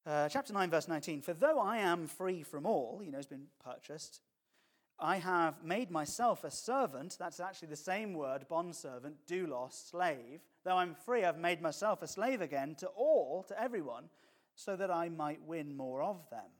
Uh, 0.05 0.29
chapter 0.29 0.53
9, 0.53 0.69
verse 0.69 0.87
19 0.87 1.21
For 1.21 1.33
though 1.33 1.59
I 1.59 1.77
am 1.77 2.07
free 2.07 2.43
from 2.43 2.65
all, 2.65 3.01
you 3.03 3.11
know, 3.11 3.17
has 3.17 3.27
been 3.27 3.47
purchased, 3.63 4.21
I 4.99 5.17
have 5.17 5.63
made 5.63 5.91
myself 5.91 6.43
a 6.43 6.51
servant. 6.51 7.15
That's 7.17 7.39
actually 7.39 7.69
the 7.69 7.75
same 7.77 8.13
word, 8.13 8.45
bondservant, 8.49 9.15
doulos, 9.27 9.89
slave. 9.89 10.41
Though 10.65 10.77
I'm 10.77 10.93
free, 10.93 11.23
I've 11.23 11.37
made 11.37 11.61
myself 11.61 12.01
a 12.01 12.07
slave 12.07 12.41
again 12.41 12.75
to 12.79 12.87
all, 12.87 13.43
to 13.47 13.61
everyone, 13.61 14.09
so 14.55 14.75
that 14.75 14.91
I 14.91 15.07
might 15.07 15.41
win 15.45 15.75
more 15.75 16.01
of 16.01 16.29
them. 16.29 16.51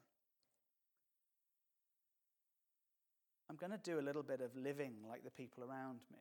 I'm 3.49 3.55
going 3.55 3.71
to 3.71 3.77
do 3.77 3.99
a 3.99 4.01
little 4.01 4.23
bit 4.23 4.41
of 4.41 4.55
living 4.55 4.93
like 5.09 5.23
the 5.23 5.31
people 5.31 5.63
around 5.63 5.99
me 6.11 6.19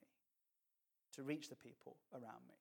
to 1.15 1.23
reach 1.23 1.49
the 1.49 1.57
people 1.57 1.97
around 2.13 2.43
me. 2.49 2.55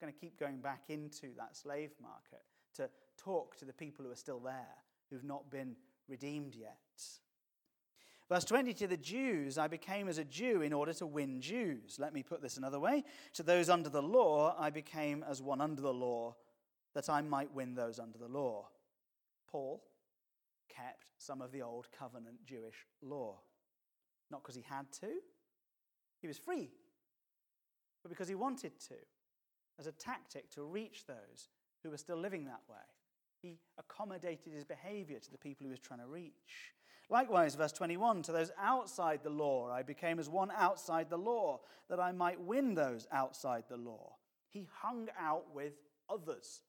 I'm 0.00 0.06
going 0.06 0.12
to 0.12 0.20
keep 0.20 0.38
going 0.38 0.58
back 0.58 0.84
into 0.88 1.28
that 1.36 1.56
slave 1.56 1.90
market 2.02 2.42
to 2.74 2.88
talk 3.16 3.56
to 3.58 3.64
the 3.64 3.72
people 3.72 4.04
who 4.04 4.10
are 4.10 4.16
still 4.16 4.40
there, 4.40 4.76
who've 5.10 5.24
not 5.24 5.50
been 5.50 5.76
redeemed 6.08 6.54
yet. 6.54 6.78
Verse 8.28 8.44
20 8.44 8.74
To 8.74 8.86
the 8.86 8.96
Jews, 8.96 9.56
I 9.56 9.68
became 9.68 10.08
as 10.08 10.18
a 10.18 10.24
Jew 10.24 10.62
in 10.62 10.72
order 10.72 10.92
to 10.94 11.06
win 11.06 11.40
Jews. 11.40 11.96
Let 11.98 12.12
me 12.12 12.22
put 12.22 12.42
this 12.42 12.56
another 12.56 12.78
way. 12.80 13.04
To 13.34 13.42
those 13.42 13.70
under 13.70 13.88
the 13.88 14.02
law, 14.02 14.54
I 14.58 14.70
became 14.70 15.24
as 15.28 15.40
one 15.40 15.60
under 15.60 15.80
the 15.80 15.94
law, 15.94 16.36
that 16.94 17.08
I 17.08 17.22
might 17.22 17.54
win 17.54 17.74
those 17.74 17.98
under 17.98 18.18
the 18.18 18.28
law. 18.28 18.68
Paul 19.50 19.82
kept 20.68 21.06
some 21.18 21.40
of 21.40 21.52
the 21.52 21.62
old 21.62 21.88
covenant 21.96 22.44
Jewish 22.44 22.86
law. 23.00 23.38
Not 24.30 24.42
because 24.42 24.56
he 24.56 24.64
had 24.68 24.90
to, 25.00 25.08
he 26.20 26.26
was 26.26 26.38
free, 26.38 26.70
but 28.02 28.10
because 28.10 28.28
he 28.28 28.34
wanted 28.34 28.78
to, 28.88 28.94
as 29.78 29.86
a 29.86 29.92
tactic 29.92 30.50
to 30.50 30.62
reach 30.62 31.06
those 31.06 31.48
who 31.82 31.90
were 31.90 31.96
still 31.96 32.18
living 32.18 32.44
that 32.44 32.60
way. 32.68 32.76
He 33.40 33.58
accommodated 33.78 34.52
his 34.52 34.64
behavior 34.64 35.18
to 35.20 35.30
the 35.30 35.38
people 35.38 35.64
he 35.64 35.70
was 35.70 35.78
trying 35.78 36.00
to 36.00 36.06
reach. 36.06 36.74
Likewise, 37.10 37.54
verse 37.54 37.72
21 37.72 38.22
to 38.22 38.32
those 38.32 38.50
outside 38.60 39.20
the 39.22 39.30
law, 39.30 39.70
I 39.70 39.82
became 39.82 40.18
as 40.18 40.28
one 40.28 40.50
outside 40.54 41.08
the 41.08 41.16
law, 41.16 41.60
that 41.88 42.00
I 42.00 42.12
might 42.12 42.40
win 42.40 42.74
those 42.74 43.06
outside 43.10 43.64
the 43.68 43.76
law. 43.76 44.16
He 44.50 44.66
hung 44.80 45.08
out 45.18 45.46
with 45.54 45.72
others, 46.10 46.60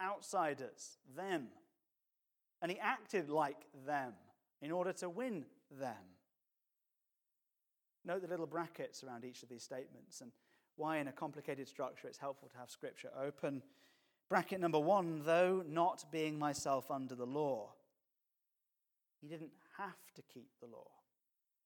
outsiders, 0.00 0.98
them. 1.16 1.48
And 2.60 2.70
he 2.70 2.78
acted 2.78 3.30
like 3.30 3.66
them 3.86 4.12
in 4.60 4.72
order 4.72 4.92
to 4.94 5.08
win 5.08 5.46
them. 5.70 6.15
Note 8.06 8.22
the 8.22 8.28
little 8.28 8.46
brackets 8.46 9.02
around 9.02 9.24
each 9.24 9.42
of 9.42 9.48
these 9.48 9.64
statements 9.64 10.20
and 10.20 10.30
why, 10.76 10.98
in 10.98 11.08
a 11.08 11.12
complicated 11.12 11.66
structure, 11.66 12.06
it's 12.06 12.18
helpful 12.18 12.48
to 12.48 12.58
have 12.58 12.70
scripture 12.70 13.10
open. 13.20 13.62
Bracket 14.28 14.60
number 14.60 14.78
one, 14.78 15.22
though 15.24 15.64
not 15.66 16.04
being 16.12 16.38
myself 16.38 16.90
under 16.90 17.14
the 17.14 17.26
law. 17.26 17.70
He 19.20 19.26
didn't 19.26 19.52
have 19.78 20.14
to 20.14 20.22
keep 20.22 20.50
the 20.60 20.68
law, 20.68 20.90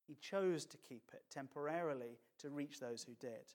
he 0.06 0.16
chose 0.16 0.64
to 0.66 0.76
keep 0.78 1.10
it 1.12 1.22
temporarily 1.30 2.18
to 2.38 2.48
reach 2.48 2.80
those 2.80 3.04
who 3.04 3.12
did. 3.20 3.54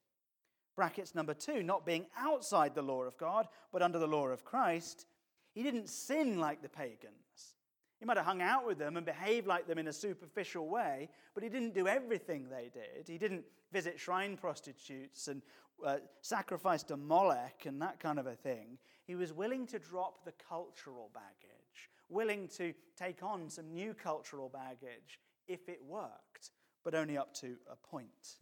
Brackets 0.76 1.16
number 1.16 1.34
two, 1.34 1.64
not 1.64 1.86
being 1.86 2.06
outside 2.18 2.76
the 2.76 2.82
law 2.82 3.04
of 3.04 3.18
God, 3.18 3.48
but 3.72 3.82
under 3.82 3.98
the 3.98 4.08
law 4.08 4.28
of 4.28 4.46
Christ. 4.46 5.06
He 5.54 5.64
didn't 5.64 5.90
sin 5.90 6.40
like 6.40 6.62
the 6.62 6.70
pagans. 6.70 7.56
He 8.00 8.06
might 8.06 8.18
have 8.18 8.26
hung 8.26 8.42
out 8.42 8.66
with 8.66 8.78
them 8.78 8.98
and 8.98 9.06
behaved 9.06 9.48
like 9.48 9.68
them 9.68 9.78
in 9.78 9.88
a 9.88 9.94
superficial 9.94 10.68
way, 10.68 11.10
but 11.34 11.44
he 11.44 11.50
didn't 11.50 11.74
do 11.74 11.88
everything 11.88 12.48
they 12.50 12.70
did. 12.74 13.08
He 13.08 13.18
didn't 13.18 13.46
visit 13.72 14.00
shrine 14.00 14.38
prostitutes 14.38 15.28
and 15.28 15.42
uh, 15.86 15.98
sacrifice 16.22 16.84
to 16.84 16.98
Molech 16.98 17.66
and 17.66 17.82
that 17.82 18.00
kind 18.00 18.20
of 18.20 18.28
a 18.28 18.36
thing. 18.36 18.78
He 19.06 19.16
was 19.16 19.34
willing 19.34 19.66
to 19.68 19.80
drop 19.80 20.26
the 20.26 20.34
cultural 20.50 21.10
baggage, 21.14 21.90
willing 22.10 22.48
to 22.58 22.74
take 22.98 23.24
on 23.24 23.50
some 23.50 23.74
new 23.74 23.94
cultural 23.94 24.50
baggage 24.50 25.20
if 25.48 25.70
it 25.70 25.80
worked, 25.86 26.52
but 26.84 26.96
only 26.96 27.18
up 27.18 27.34
to 27.36 27.56
a 27.72 27.76
point. 27.76 28.40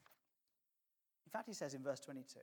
In 1.26 1.32
fact, 1.32 1.48
he 1.48 1.54
says 1.54 1.74
in 1.74 1.84
verse 1.84 2.00
22 2.00 2.40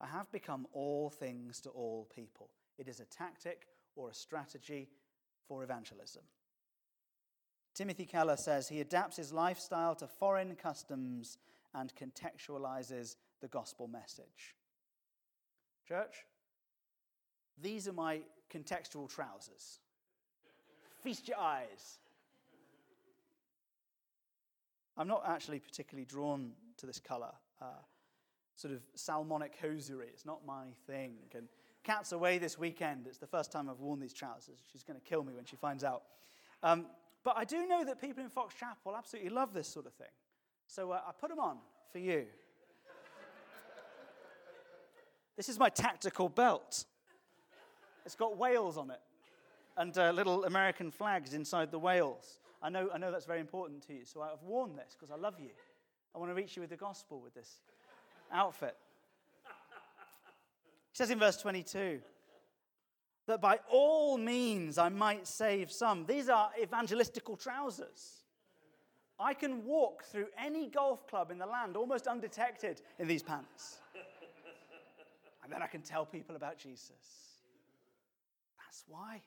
I 0.00 0.06
have 0.06 0.30
become 0.30 0.66
all 0.72 1.10
things 1.10 1.60
to 1.62 1.70
all 1.70 2.08
people. 2.14 2.50
It 2.78 2.88
is 2.88 3.00
a 3.00 3.04
tactic 3.06 3.66
or 3.94 4.10
a 4.10 4.14
strategy 4.14 4.88
for 5.48 5.62
evangelism. 5.62 6.22
Timothy 7.74 8.06
Keller 8.06 8.36
says 8.36 8.68
he 8.68 8.80
adapts 8.80 9.16
his 9.16 9.32
lifestyle 9.32 9.94
to 9.96 10.06
foreign 10.06 10.54
customs 10.56 11.38
and 11.74 11.92
contextualizes 11.94 13.16
the 13.40 13.48
gospel 13.48 13.86
message. 13.86 14.56
Church, 15.86 16.24
these 17.60 17.86
are 17.86 17.92
my 17.92 18.20
contextual 18.52 19.08
trousers. 19.08 19.80
Feast 21.02 21.28
your 21.28 21.38
eyes. 21.38 21.98
I'm 24.96 25.08
not 25.08 25.24
actually 25.26 25.58
particularly 25.58 26.06
drawn 26.06 26.52
to 26.78 26.86
this 26.86 26.98
color. 26.98 27.32
Uh, 27.60 27.82
sort 28.56 28.72
of 28.72 28.80
salmonic 28.94 29.54
hosiery. 29.60 30.06
It's 30.08 30.24
not 30.24 30.46
my 30.46 30.64
thing. 30.86 31.16
And 31.34 31.48
Cat's 31.86 32.10
away 32.10 32.38
this 32.38 32.58
weekend. 32.58 33.06
It's 33.06 33.18
the 33.18 33.28
first 33.28 33.52
time 33.52 33.70
I've 33.70 33.78
worn 33.78 34.00
these 34.00 34.12
trousers. 34.12 34.58
She's 34.72 34.82
going 34.82 34.98
to 34.98 35.06
kill 35.06 35.22
me 35.22 35.32
when 35.32 35.44
she 35.44 35.54
finds 35.54 35.84
out. 35.84 36.02
Um, 36.64 36.86
but 37.22 37.36
I 37.36 37.44
do 37.44 37.64
know 37.68 37.84
that 37.84 38.00
people 38.00 38.24
in 38.24 38.28
Fox 38.28 38.56
Chapel 38.58 38.96
absolutely 38.96 39.30
love 39.30 39.54
this 39.54 39.68
sort 39.68 39.86
of 39.86 39.92
thing. 39.94 40.08
So 40.66 40.90
uh, 40.90 41.00
I 41.06 41.12
put 41.12 41.30
them 41.30 41.38
on 41.38 41.58
for 41.92 42.00
you. 42.00 42.24
this 45.36 45.48
is 45.48 45.60
my 45.60 45.68
tactical 45.68 46.28
belt. 46.28 46.84
It's 48.04 48.16
got 48.16 48.36
whales 48.36 48.76
on 48.76 48.90
it 48.90 49.00
and 49.76 49.96
uh, 49.96 50.10
little 50.10 50.44
American 50.44 50.90
flags 50.90 51.34
inside 51.34 51.70
the 51.70 51.78
whales. 51.78 52.40
I 52.62 52.68
know, 52.68 52.88
I 52.92 52.98
know 52.98 53.12
that's 53.12 53.26
very 53.26 53.40
important 53.40 53.86
to 53.86 53.92
you, 53.92 54.04
so 54.04 54.22
I've 54.22 54.42
worn 54.42 54.74
this 54.74 54.96
because 54.98 55.12
I 55.12 55.16
love 55.16 55.38
you. 55.38 55.50
I 56.16 56.18
want 56.18 56.30
to 56.32 56.34
reach 56.34 56.56
you 56.56 56.62
with 56.62 56.70
the 56.70 56.76
gospel 56.76 57.20
with 57.20 57.34
this 57.34 57.60
outfit. 58.32 58.76
Says 60.96 61.10
in 61.10 61.18
verse 61.18 61.36
22 61.36 62.00
that 63.26 63.42
by 63.42 63.58
all 63.70 64.16
means 64.16 64.78
I 64.78 64.88
might 64.88 65.26
save 65.26 65.70
some. 65.70 66.06
These 66.06 66.30
are 66.30 66.48
evangelistical 66.58 67.38
trousers. 67.38 68.22
I 69.20 69.34
can 69.34 69.66
walk 69.66 70.04
through 70.04 70.28
any 70.42 70.68
golf 70.68 71.06
club 71.06 71.30
in 71.30 71.36
the 71.36 71.44
land 71.44 71.76
almost 71.76 72.06
undetected 72.06 72.80
in 72.98 73.06
these 73.06 73.22
pants. 73.22 73.76
And 75.44 75.52
then 75.52 75.60
I 75.62 75.66
can 75.66 75.82
tell 75.82 76.06
people 76.06 76.34
about 76.34 76.56
Jesus. 76.56 77.42
That's 78.64 78.82
why. 78.88 79.20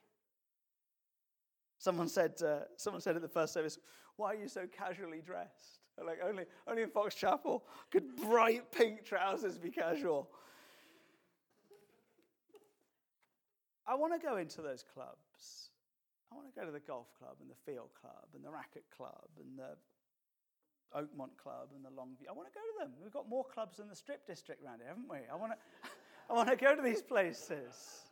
Someone 1.77 2.07
said, 2.07 2.33
uh, 2.41 2.61
someone 2.77 2.99
said 2.99 3.15
at 3.15 3.21
the 3.21 3.27
first 3.27 3.53
service, 3.53 3.77
Why 4.15 4.33
are 4.33 4.37
you 4.37 4.47
so 4.47 4.65
casually 4.75 5.21
dressed? 5.23 5.81
Like, 6.03 6.17
only, 6.27 6.45
only 6.67 6.81
in 6.81 6.89
Fox 6.89 7.13
Chapel 7.13 7.63
could 7.91 8.15
bright 8.15 8.71
pink 8.71 9.05
trousers 9.05 9.59
be 9.59 9.69
casual. 9.69 10.31
I 13.89 13.95
want 13.95 14.13
to 14.13 14.21
go 14.21 14.37
into 14.37 14.61
those 14.61 14.85
clubs. 14.93 15.73
I 16.31 16.35
want 16.35 16.45
to 16.45 16.53
go 16.53 16.63
to 16.63 16.71
the 16.71 16.79
golf 16.79 17.07
club 17.17 17.41
and 17.41 17.49
the 17.49 17.57
field 17.65 17.89
club 17.99 18.29
and 18.35 18.45
the 18.45 18.51
racket 18.51 18.85
club 18.95 19.33
and 19.41 19.57
the 19.57 19.73
Oakmont 20.93 21.33
Club 21.41 21.69
and 21.75 21.83
the 21.83 21.89
Longue 21.89 22.17
Vue. 22.19 22.27
I 22.29 22.33
want 22.33 22.47
to 22.47 22.53
go 22.53 22.61
to 22.61 22.85
them. 22.85 22.93
We've 23.01 23.11
got 23.11 23.27
more 23.27 23.43
clubs 23.43 23.77
than 23.77 23.89
the 23.89 23.95
Strip 23.95 24.27
District 24.27 24.63
around 24.63 24.79
here, 24.79 24.89
haven't 24.89 25.09
we? 25.09 25.17
I 25.31 25.35
want 25.35 25.53
to, 25.53 25.57
I 26.29 26.33
want 26.33 26.49
to 26.49 26.55
go 26.55 26.75
to 26.75 26.81
these 26.81 27.01
places. 27.01 27.73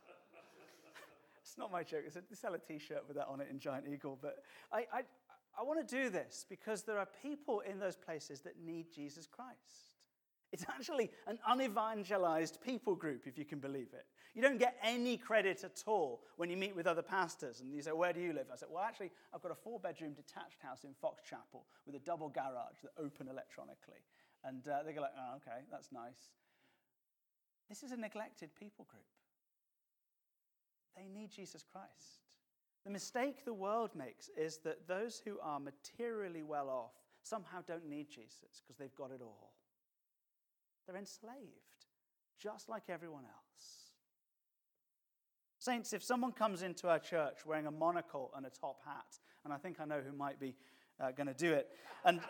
It's 1.40 1.56
not 1.56 1.72
my 1.72 1.82
joke. 1.82 2.02
It's 2.04 2.14
a, 2.14 2.20
they 2.28 2.36
sell 2.36 2.52
a 2.52 2.58
T-shirt 2.58 3.04
with 3.08 3.16
that 3.16 3.26
on 3.26 3.40
it 3.40 3.48
in 3.50 3.58
Giant 3.58 3.86
Eagle. 3.90 4.18
But 4.20 4.44
I, 4.70 4.80
I, 4.92 5.00
I 5.58 5.62
want 5.62 5.80
to 5.80 5.96
do 5.96 6.10
this 6.10 6.44
because 6.46 6.82
there 6.82 6.98
are 6.98 7.08
people 7.22 7.60
in 7.60 7.78
those 7.78 7.96
places 7.96 8.42
that 8.42 8.60
need 8.62 8.92
Jesus 8.94 9.26
Christ. 9.26 9.87
It's 10.50 10.64
actually 10.68 11.10
an 11.26 11.38
unevangelized 11.48 12.62
people 12.62 12.94
group, 12.94 13.26
if 13.26 13.36
you 13.36 13.44
can 13.44 13.58
believe 13.58 13.88
it. 13.92 14.06
You 14.34 14.40
don't 14.40 14.58
get 14.58 14.76
any 14.82 15.16
credit 15.16 15.62
at 15.62 15.82
all 15.86 16.22
when 16.36 16.48
you 16.48 16.56
meet 16.56 16.74
with 16.74 16.86
other 16.86 17.02
pastors 17.02 17.60
and 17.60 17.74
you 17.74 17.82
say, 17.82 17.92
Where 17.92 18.12
do 18.12 18.20
you 18.20 18.32
live? 18.32 18.46
I 18.52 18.56
said, 18.56 18.68
Well, 18.70 18.82
actually, 18.82 19.10
I've 19.34 19.42
got 19.42 19.52
a 19.52 19.56
four 19.56 19.78
bedroom 19.78 20.12
detached 20.14 20.62
house 20.62 20.84
in 20.84 20.94
Fox 20.94 21.22
Chapel 21.28 21.66
with 21.86 21.96
a 21.96 21.98
double 21.98 22.28
garage 22.28 22.80
that 22.82 22.92
open 22.98 23.28
electronically. 23.28 24.00
And 24.44 24.66
uh, 24.68 24.84
they 24.84 24.92
go, 24.92 25.02
like, 25.02 25.10
Oh, 25.18 25.36
okay, 25.36 25.64
that's 25.70 25.92
nice. 25.92 26.32
This 27.68 27.82
is 27.82 27.92
a 27.92 27.96
neglected 27.96 28.50
people 28.58 28.86
group. 28.88 29.02
They 30.96 31.08
need 31.08 31.30
Jesus 31.30 31.62
Christ. 31.70 32.22
The 32.84 32.90
mistake 32.90 33.44
the 33.44 33.52
world 33.52 33.90
makes 33.94 34.30
is 34.36 34.58
that 34.58 34.88
those 34.88 35.20
who 35.22 35.38
are 35.42 35.60
materially 35.60 36.42
well 36.42 36.70
off 36.70 36.92
somehow 37.22 37.58
don't 37.66 37.88
need 37.88 38.08
Jesus 38.08 38.62
because 38.62 38.78
they've 38.78 38.94
got 38.96 39.10
it 39.10 39.20
all. 39.20 39.52
They're 40.88 40.96
enslaved, 40.96 41.84
just 42.40 42.70
like 42.70 42.84
everyone 42.88 43.24
else. 43.24 43.92
Saints, 45.58 45.92
if 45.92 46.02
someone 46.02 46.32
comes 46.32 46.62
into 46.62 46.88
our 46.88 46.98
church 46.98 47.44
wearing 47.44 47.66
a 47.66 47.70
monocle 47.70 48.30
and 48.34 48.46
a 48.46 48.50
top 48.50 48.78
hat, 48.86 49.18
and 49.44 49.52
I 49.52 49.58
think 49.58 49.80
I 49.80 49.84
know 49.84 50.00
who 50.00 50.16
might 50.16 50.40
be 50.40 50.54
uh, 50.98 51.10
going 51.10 51.26
to 51.26 51.34
do 51.34 51.52
it, 51.52 51.68
and 52.06 52.20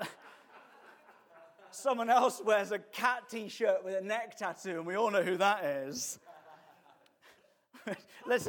someone 1.71 2.11
else 2.11 2.43
wears 2.45 2.73
a 2.73 2.81
cat 2.81 3.29
t 3.31 3.49
shirt 3.49 3.85
with 3.85 3.95
a 3.95 4.01
neck 4.01 4.37
tattoo, 4.37 4.79
and 4.79 4.87
we 4.87 4.97
all 4.97 5.13
know 5.13 5.23
who 5.23 5.37
that 5.37 5.65
is, 5.65 6.19
let's, 8.27 8.49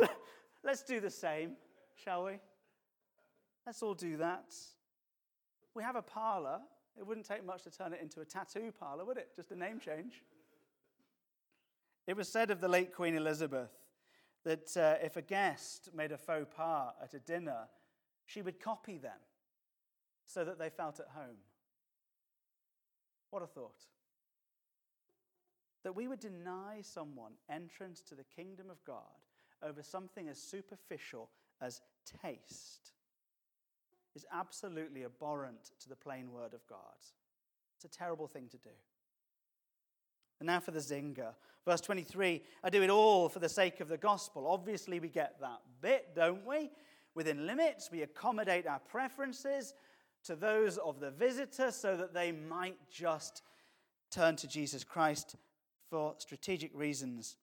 let's 0.63 0.81
do 0.81 0.99
the 0.99 1.11
same, 1.11 1.51
shall 2.03 2.25
we? 2.25 2.39
Let's 3.67 3.83
all 3.83 3.93
do 3.93 4.17
that. 4.17 4.55
We 5.75 5.83
have 5.83 5.95
a 5.95 6.01
parlor. 6.01 6.61
It 6.99 7.07
wouldn't 7.07 7.25
take 7.25 7.45
much 7.45 7.63
to 7.63 7.71
turn 7.71 7.93
it 7.93 8.01
into 8.01 8.19
a 8.19 8.25
tattoo 8.25 8.73
parlor, 8.77 9.05
would 9.05 9.17
it? 9.17 9.29
Just 9.33 9.51
a 9.51 9.55
name 9.55 9.79
change. 9.79 10.21
It 12.05 12.17
was 12.17 12.27
said 12.27 12.51
of 12.51 12.59
the 12.59 12.67
late 12.67 12.93
Queen 12.93 13.15
Elizabeth 13.15 13.71
that 14.43 14.75
uh, 14.75 14.95
if 15.01 15.15
a 15.15 15.21
guest 15.21 15.89
made 15.95 16.11
a 16.11 16.17
faux 16.17 16.47
pas 16.53 16.93
at 17.01 17.13
a 17.13 17.19
dinner, 17.19 17.67
she 18.25 18.41
would 18.41 18.59
copy 18.59 18.97
them 18.97 19.19
so 20.25 20.43
that 20.43 20.59
they 20.59 20.69
felt 20.69 20.99
at 20.99 21.07
home. 21.15 21.37
What 23.29 23.43
a 23.43 23.47
thought. 23.47 23.85
That 25.83 25.95
we 25.95 26.07
would 26.07 26.19
deny 26.19 26.81
someone 26.81 27.33
entrance 27.49 28.01
to 28.01 28.15
the 28.15 28.23
kingdom 28.23 28.69
of 28.69 28.83
God 28.83 29.03
over 29.63 29.81
something 29.83 30.27
as 30.27 30.41
superficial 30.41 31.29
as 31.61 31.81
taste 32.21 32.91
is 34.15 34.25
absolutely 34.33 35.05
abhorrent 35.05 35.71
to 35.81 35.89
the 35.89 35.95
plain 35.95 36.31
word 36.31 36.53
of 36.53 36.65
God. 36.67 36.79
It's 37.75 37.85
a 37.85 37.97
terrible 37.97 38.27
thing 38.27 38.47
to 38.49 38.57
do. 38.57 38.69
And 40.39 40.47
now 40.47 40.59
for 40.59 40.71
the 40.71 40.79
zinger. 40.79 41.33
Verse 41.65 41.81
23 41.81 42.41
I 42.63 42.69
do 42.69 42.81
it 42.81 42.89
all 42.89 43.29
for 43.29 43.39
the 43.39 43.49
sake 43.49 43.79
of 43.79 43.89
the 43.89 43.97
gospel. 43.97 44.47
Obviously, 44.47 44.99
we 44.99 45.09
get 45.09 45.39
that 45.41 45.61
bit, 45.81 46.15
don't 46.15 46.45
we? 46.45 46.71
Within 47.15 47.45
limits, 47.45 47.89
we 47.91 48.01
accommodate 48.01 48.67
our 48.67 48.79
preferences 48.79 49.73
to 50.23 50.35
those 50.35 50.77
of 50.77 50.99
the 50.99 51.11
visitor 51.11 51.71
so 51.71 51.97
that 51.97 52.13
they 52.13 52.31
might 52.31 52.77
just 52.91 53.41
turn 54.11 54.35
to 54.37 54.47
Jesus 54.47 54.83
Christ 54.83 55.35
for 55.89 56.15
strategic 56.17 56.71
reasons. 56.77 57.37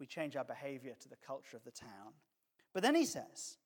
We 0.00 0.06
change 0.06 0.36
our 0.36 0.44
behavior 0.44 0.94
to 1.00 1.08
the 1.08 1.16
culture 1.16 1.56
of 1.56 1.64
the 1.64 1.70
town. 1.70 2.12
But 2.72 2.82
then 2.82 2.94
he 2.94 3.04
says, 3.04 3.58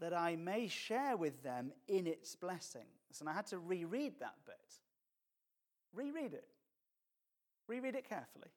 that 0.00 0.14
I 0.14 0.36
may 0.36 0.68
share 0.68 1.16
with 1.16 1.42
them 1.42 1.72
in 1.88 2.06
its 2.06 2.34
blessings. 2.36 3.20
And 3.20 3.28
I 3.28 3.32
had 3.32 3.46
to 3.48 3.58
reread 3.58 4.20
that 4.20 4.36
bit. 4.46 4.56
Reread 5.92 6.34
it. 6.34 6.48
Reread 7.66 7.94
it 7.94 8.08
carefully. 8.08 8.50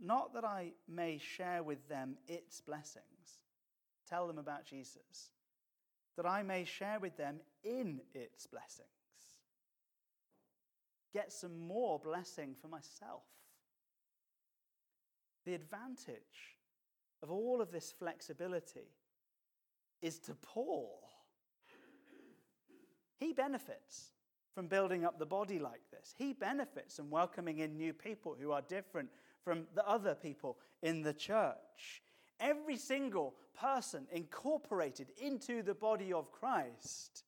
Not 0.00 0.34
that 0.34 0.44
I 0.44 0.72
may 0.88 1.18
share 1.18 1.62
with 1.62 1.88
them 1.88 2.16
its 2.26 2.60
blessings, 2.60 3.38
tell 4.08 4.26
them 4.26 4.38
about 4.38 4.66
Jesus, 4.66 5.30
that 6.16 6.26
I 6.26 6.42
may 6.42 6.64
share 6.64 6.98
with 7.00 7.16
them 7.16 7.40
in 7.62 8.00
its 8.12 8.46
blessings. 8.46 8.88
Get 11.12 11.32
some 11.32 11.66
more 11.66 11.98
blessing 11.98 12.54
for 12.60 12.68
myself. 12.68 13.22
The 15.46 15.54
advantage 15.54 16.58
of 17.24 17.32
all 17.32 17.62
of 17.62 17.72
this 17.72 17.90
flexibility 17.90 18.92
is 20.02 20.18
to 20.18 20.34
Paul. 20.34 21.00
He 23.16 23.32
benefits 23.32 24.10
from 24.54 24.68
building 24.68 25.06
up 25.06 25.18
the 25.18 25.24
body 25.24 25.58
like 25.58 25.80
this. 25.90 26.14
He 26.18 26.34
benefits 26.34 26.96
from 26.96 27.10
welcoming 27.10 27.60
in 27.60 27.78
new 27.78 27.94
people 27.94 28.36
who 28.38 28.52
are 28.52 28.60
different 28.60 29.08
from 29.42 29.66
the 29.74 29.88
other 29.88 30.14
people 30.14 30.58
in 30.82 31.00
the 31.00 31.14
church. 31.14 32.02
Every 32.40 32.76
single 32.76 33.34
person 33.58 34.06
incorporated 34.12 35.08
into 35.16 35.62
the 35.62 35.74
body 35.74 36.12
of 36.12 36.30
Christ 36.30 37.24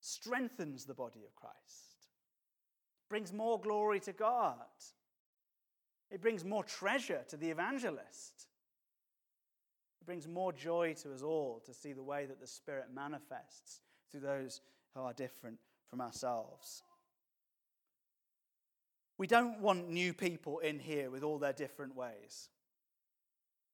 strengthens 0.00 0.84
the 0.84 0.94
body 0.94 1.20
of 1.24 1.36
Christ, 1.36 2.08
brings 3.08 3.32
more 3.32 3.60
glory 3.60 4.00
to 4.00 4.12
God, 4.12 4.56
it 6.10 6.20
brings 6.20 6.44
more 6.44 6.64
treasure 6.64 7.20
to 7.28 7.36
the 7.36 7.50
evangelist. 7.50 8.48
Brings 10.10 10.26
more 10.26 10.52
joy 10.52 10.96
to 11.02 11.14
us 11.14 11.22
all 11.22 11.62
to 11.64 11.72
see 11.72 11.92
the 11.92 12.02
way 12.02 12.26
that 12.26 12.40
the 12.40 12.46
Spirit 12.48 12.86
manifests 12.92 13.80
through 14.10 14.22
those 14.22 14.60
who 14.92 15.02
are 15.02 15.12
different 15.12 15.58
from 15.88 16.00
ourselves. 16.00 16.82
We 19.18 19.28
don't 19.28 19.60
want 19.60 19.88
new 19.88 20.12
people 20.12 20.58
in 20.58 20.80
here 20.80 21.10
with 21.12 21.22
all 21.22 21.38
their 21.38 21.52
different 21.52 21.94
ways. 21.94 22.48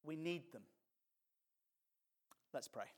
We 0.04 0.14
need 0.14 0.52
them. 0.52 0.60
Let's 2.52 2.68
pray. 2.68 2.92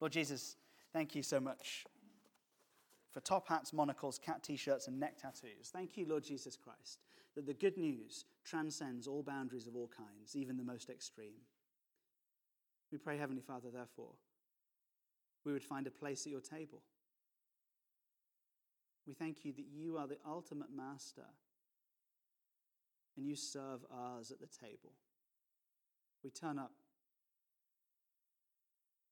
Lord 0.00 0.12
Jesus, 0.12 0.56
thank 0.94 1.14
you 1.14 1.22
so 1.22 1.38
much 1.38 1.84
for 3.12 3.20
top 3.20 3.46
hats, 3.46 3.74
monocles, 3.74 4.18
cat 4.18 4.42
t 4.42 4.56
shirts, 4.56 4.88
and 4.88 4.98
neck 4.98 5.18
tattoos. 5.20 5.68
Thank 5.70 5.98
you, 5.98 6.06
Lord 6.08 6.24
Jesus 6.24 6.56
Christ, 6.56 7.00
that 7.34 7.44
the 7.44 7.52
good 7.52 7.76
news 7.76 8.24
transcends 8.42 9.06
all 9.06 9.22
boundaries 9.22 9.66
of 9.66 9.76
all 9.76 9.90
kinds, 9.94 10.34
even 10.34 10.56
the 10.56 10.64
most 10.64 10.88
extreme. 10.88 11.42
We 12.92 12.98
pray, 12.98 13.18
Heavenly 13.18 13.42
Father, 13.42 13.68
therefore, 13.72 14.12
we 15.44 15.52
would 15.52 15.62
find 15.62 15.86
a 15.86 15.90
place 15.90 16.26
at 16.26 16.32
your 16.32 16.40
table. 16.40 16.82
We 19.06 19.14
thank 19.14 19.44
you 19.44 19.52
that 19.52 19.64
you 19.72 19.96
are 19.96 20.06
the 20.06 20.18
ultimate 20.26 20.74
master 20.74 21.26
and 23.16 23.26
you 23.26 23.36
serve 23.36 23.80
ours 23.90 24.30
at 24.30 24.40
the 24.40 24.46
table. 24.46 24.92
We 26.22 26.30
turn 26.30 26.58
up, 26.58 26.72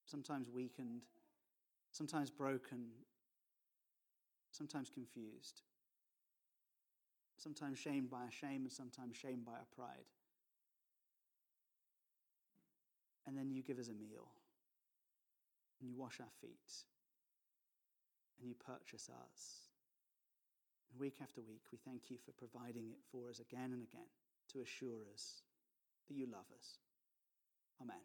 sometimes 0.05 0.49
weakened, 0.49 1.03
sometimes 1.91 2.29
broken, 2.29 2.85
sometimes 4.51 4.89
confused, 4.89 5.61
sometimes 7.37 7.79
shamed 7.79 8.09
by 8.09 8.21
our 8.23 8.31
shame, 8.31 8.61
and 8.61 8.71
sometimes 8.71 9.15
shamed 9.15 9.45
by 9.45 9.53
our 9.53 9.67
pride. 9.75 10.05
And 13.29 13.37
then 13.37 13.51
you 13.51 13.61
give 13.61 13.77
us 13.77 13.89
a 13.89 13.93
meal, 13.93 14.25
and 15.79 15.87
you 15.87 15.95
wash 15.95 16.19
our 16.19 16.33
feet, 16.41 16.73
and 18.39 18.49
you 18.49 18.55
purchase 18.55 19.07
us. 19.07 19.69
And 20.89 20.99
week 20.99 21.17
after 21.21 21.39
week, 21.41 21.61
we 21.71 21.77
thank 21.85 22.09
you 22.09 22.17
for 22.17 22.31
providing 22.31 22.89
it 22.89 22.97
for 23.11 23.29
us 23.29 23.37
again 23.37 23.69
and 23.71 23.83
again 23.83 24.09
to 24.53 24.61
assure 24.61 25.05
us 25.13 25.43
that 26.07 26.15
you 26.15 26.25
love 26.25 26.49
us. 26.57 26.79
Amen. 27.79 28.01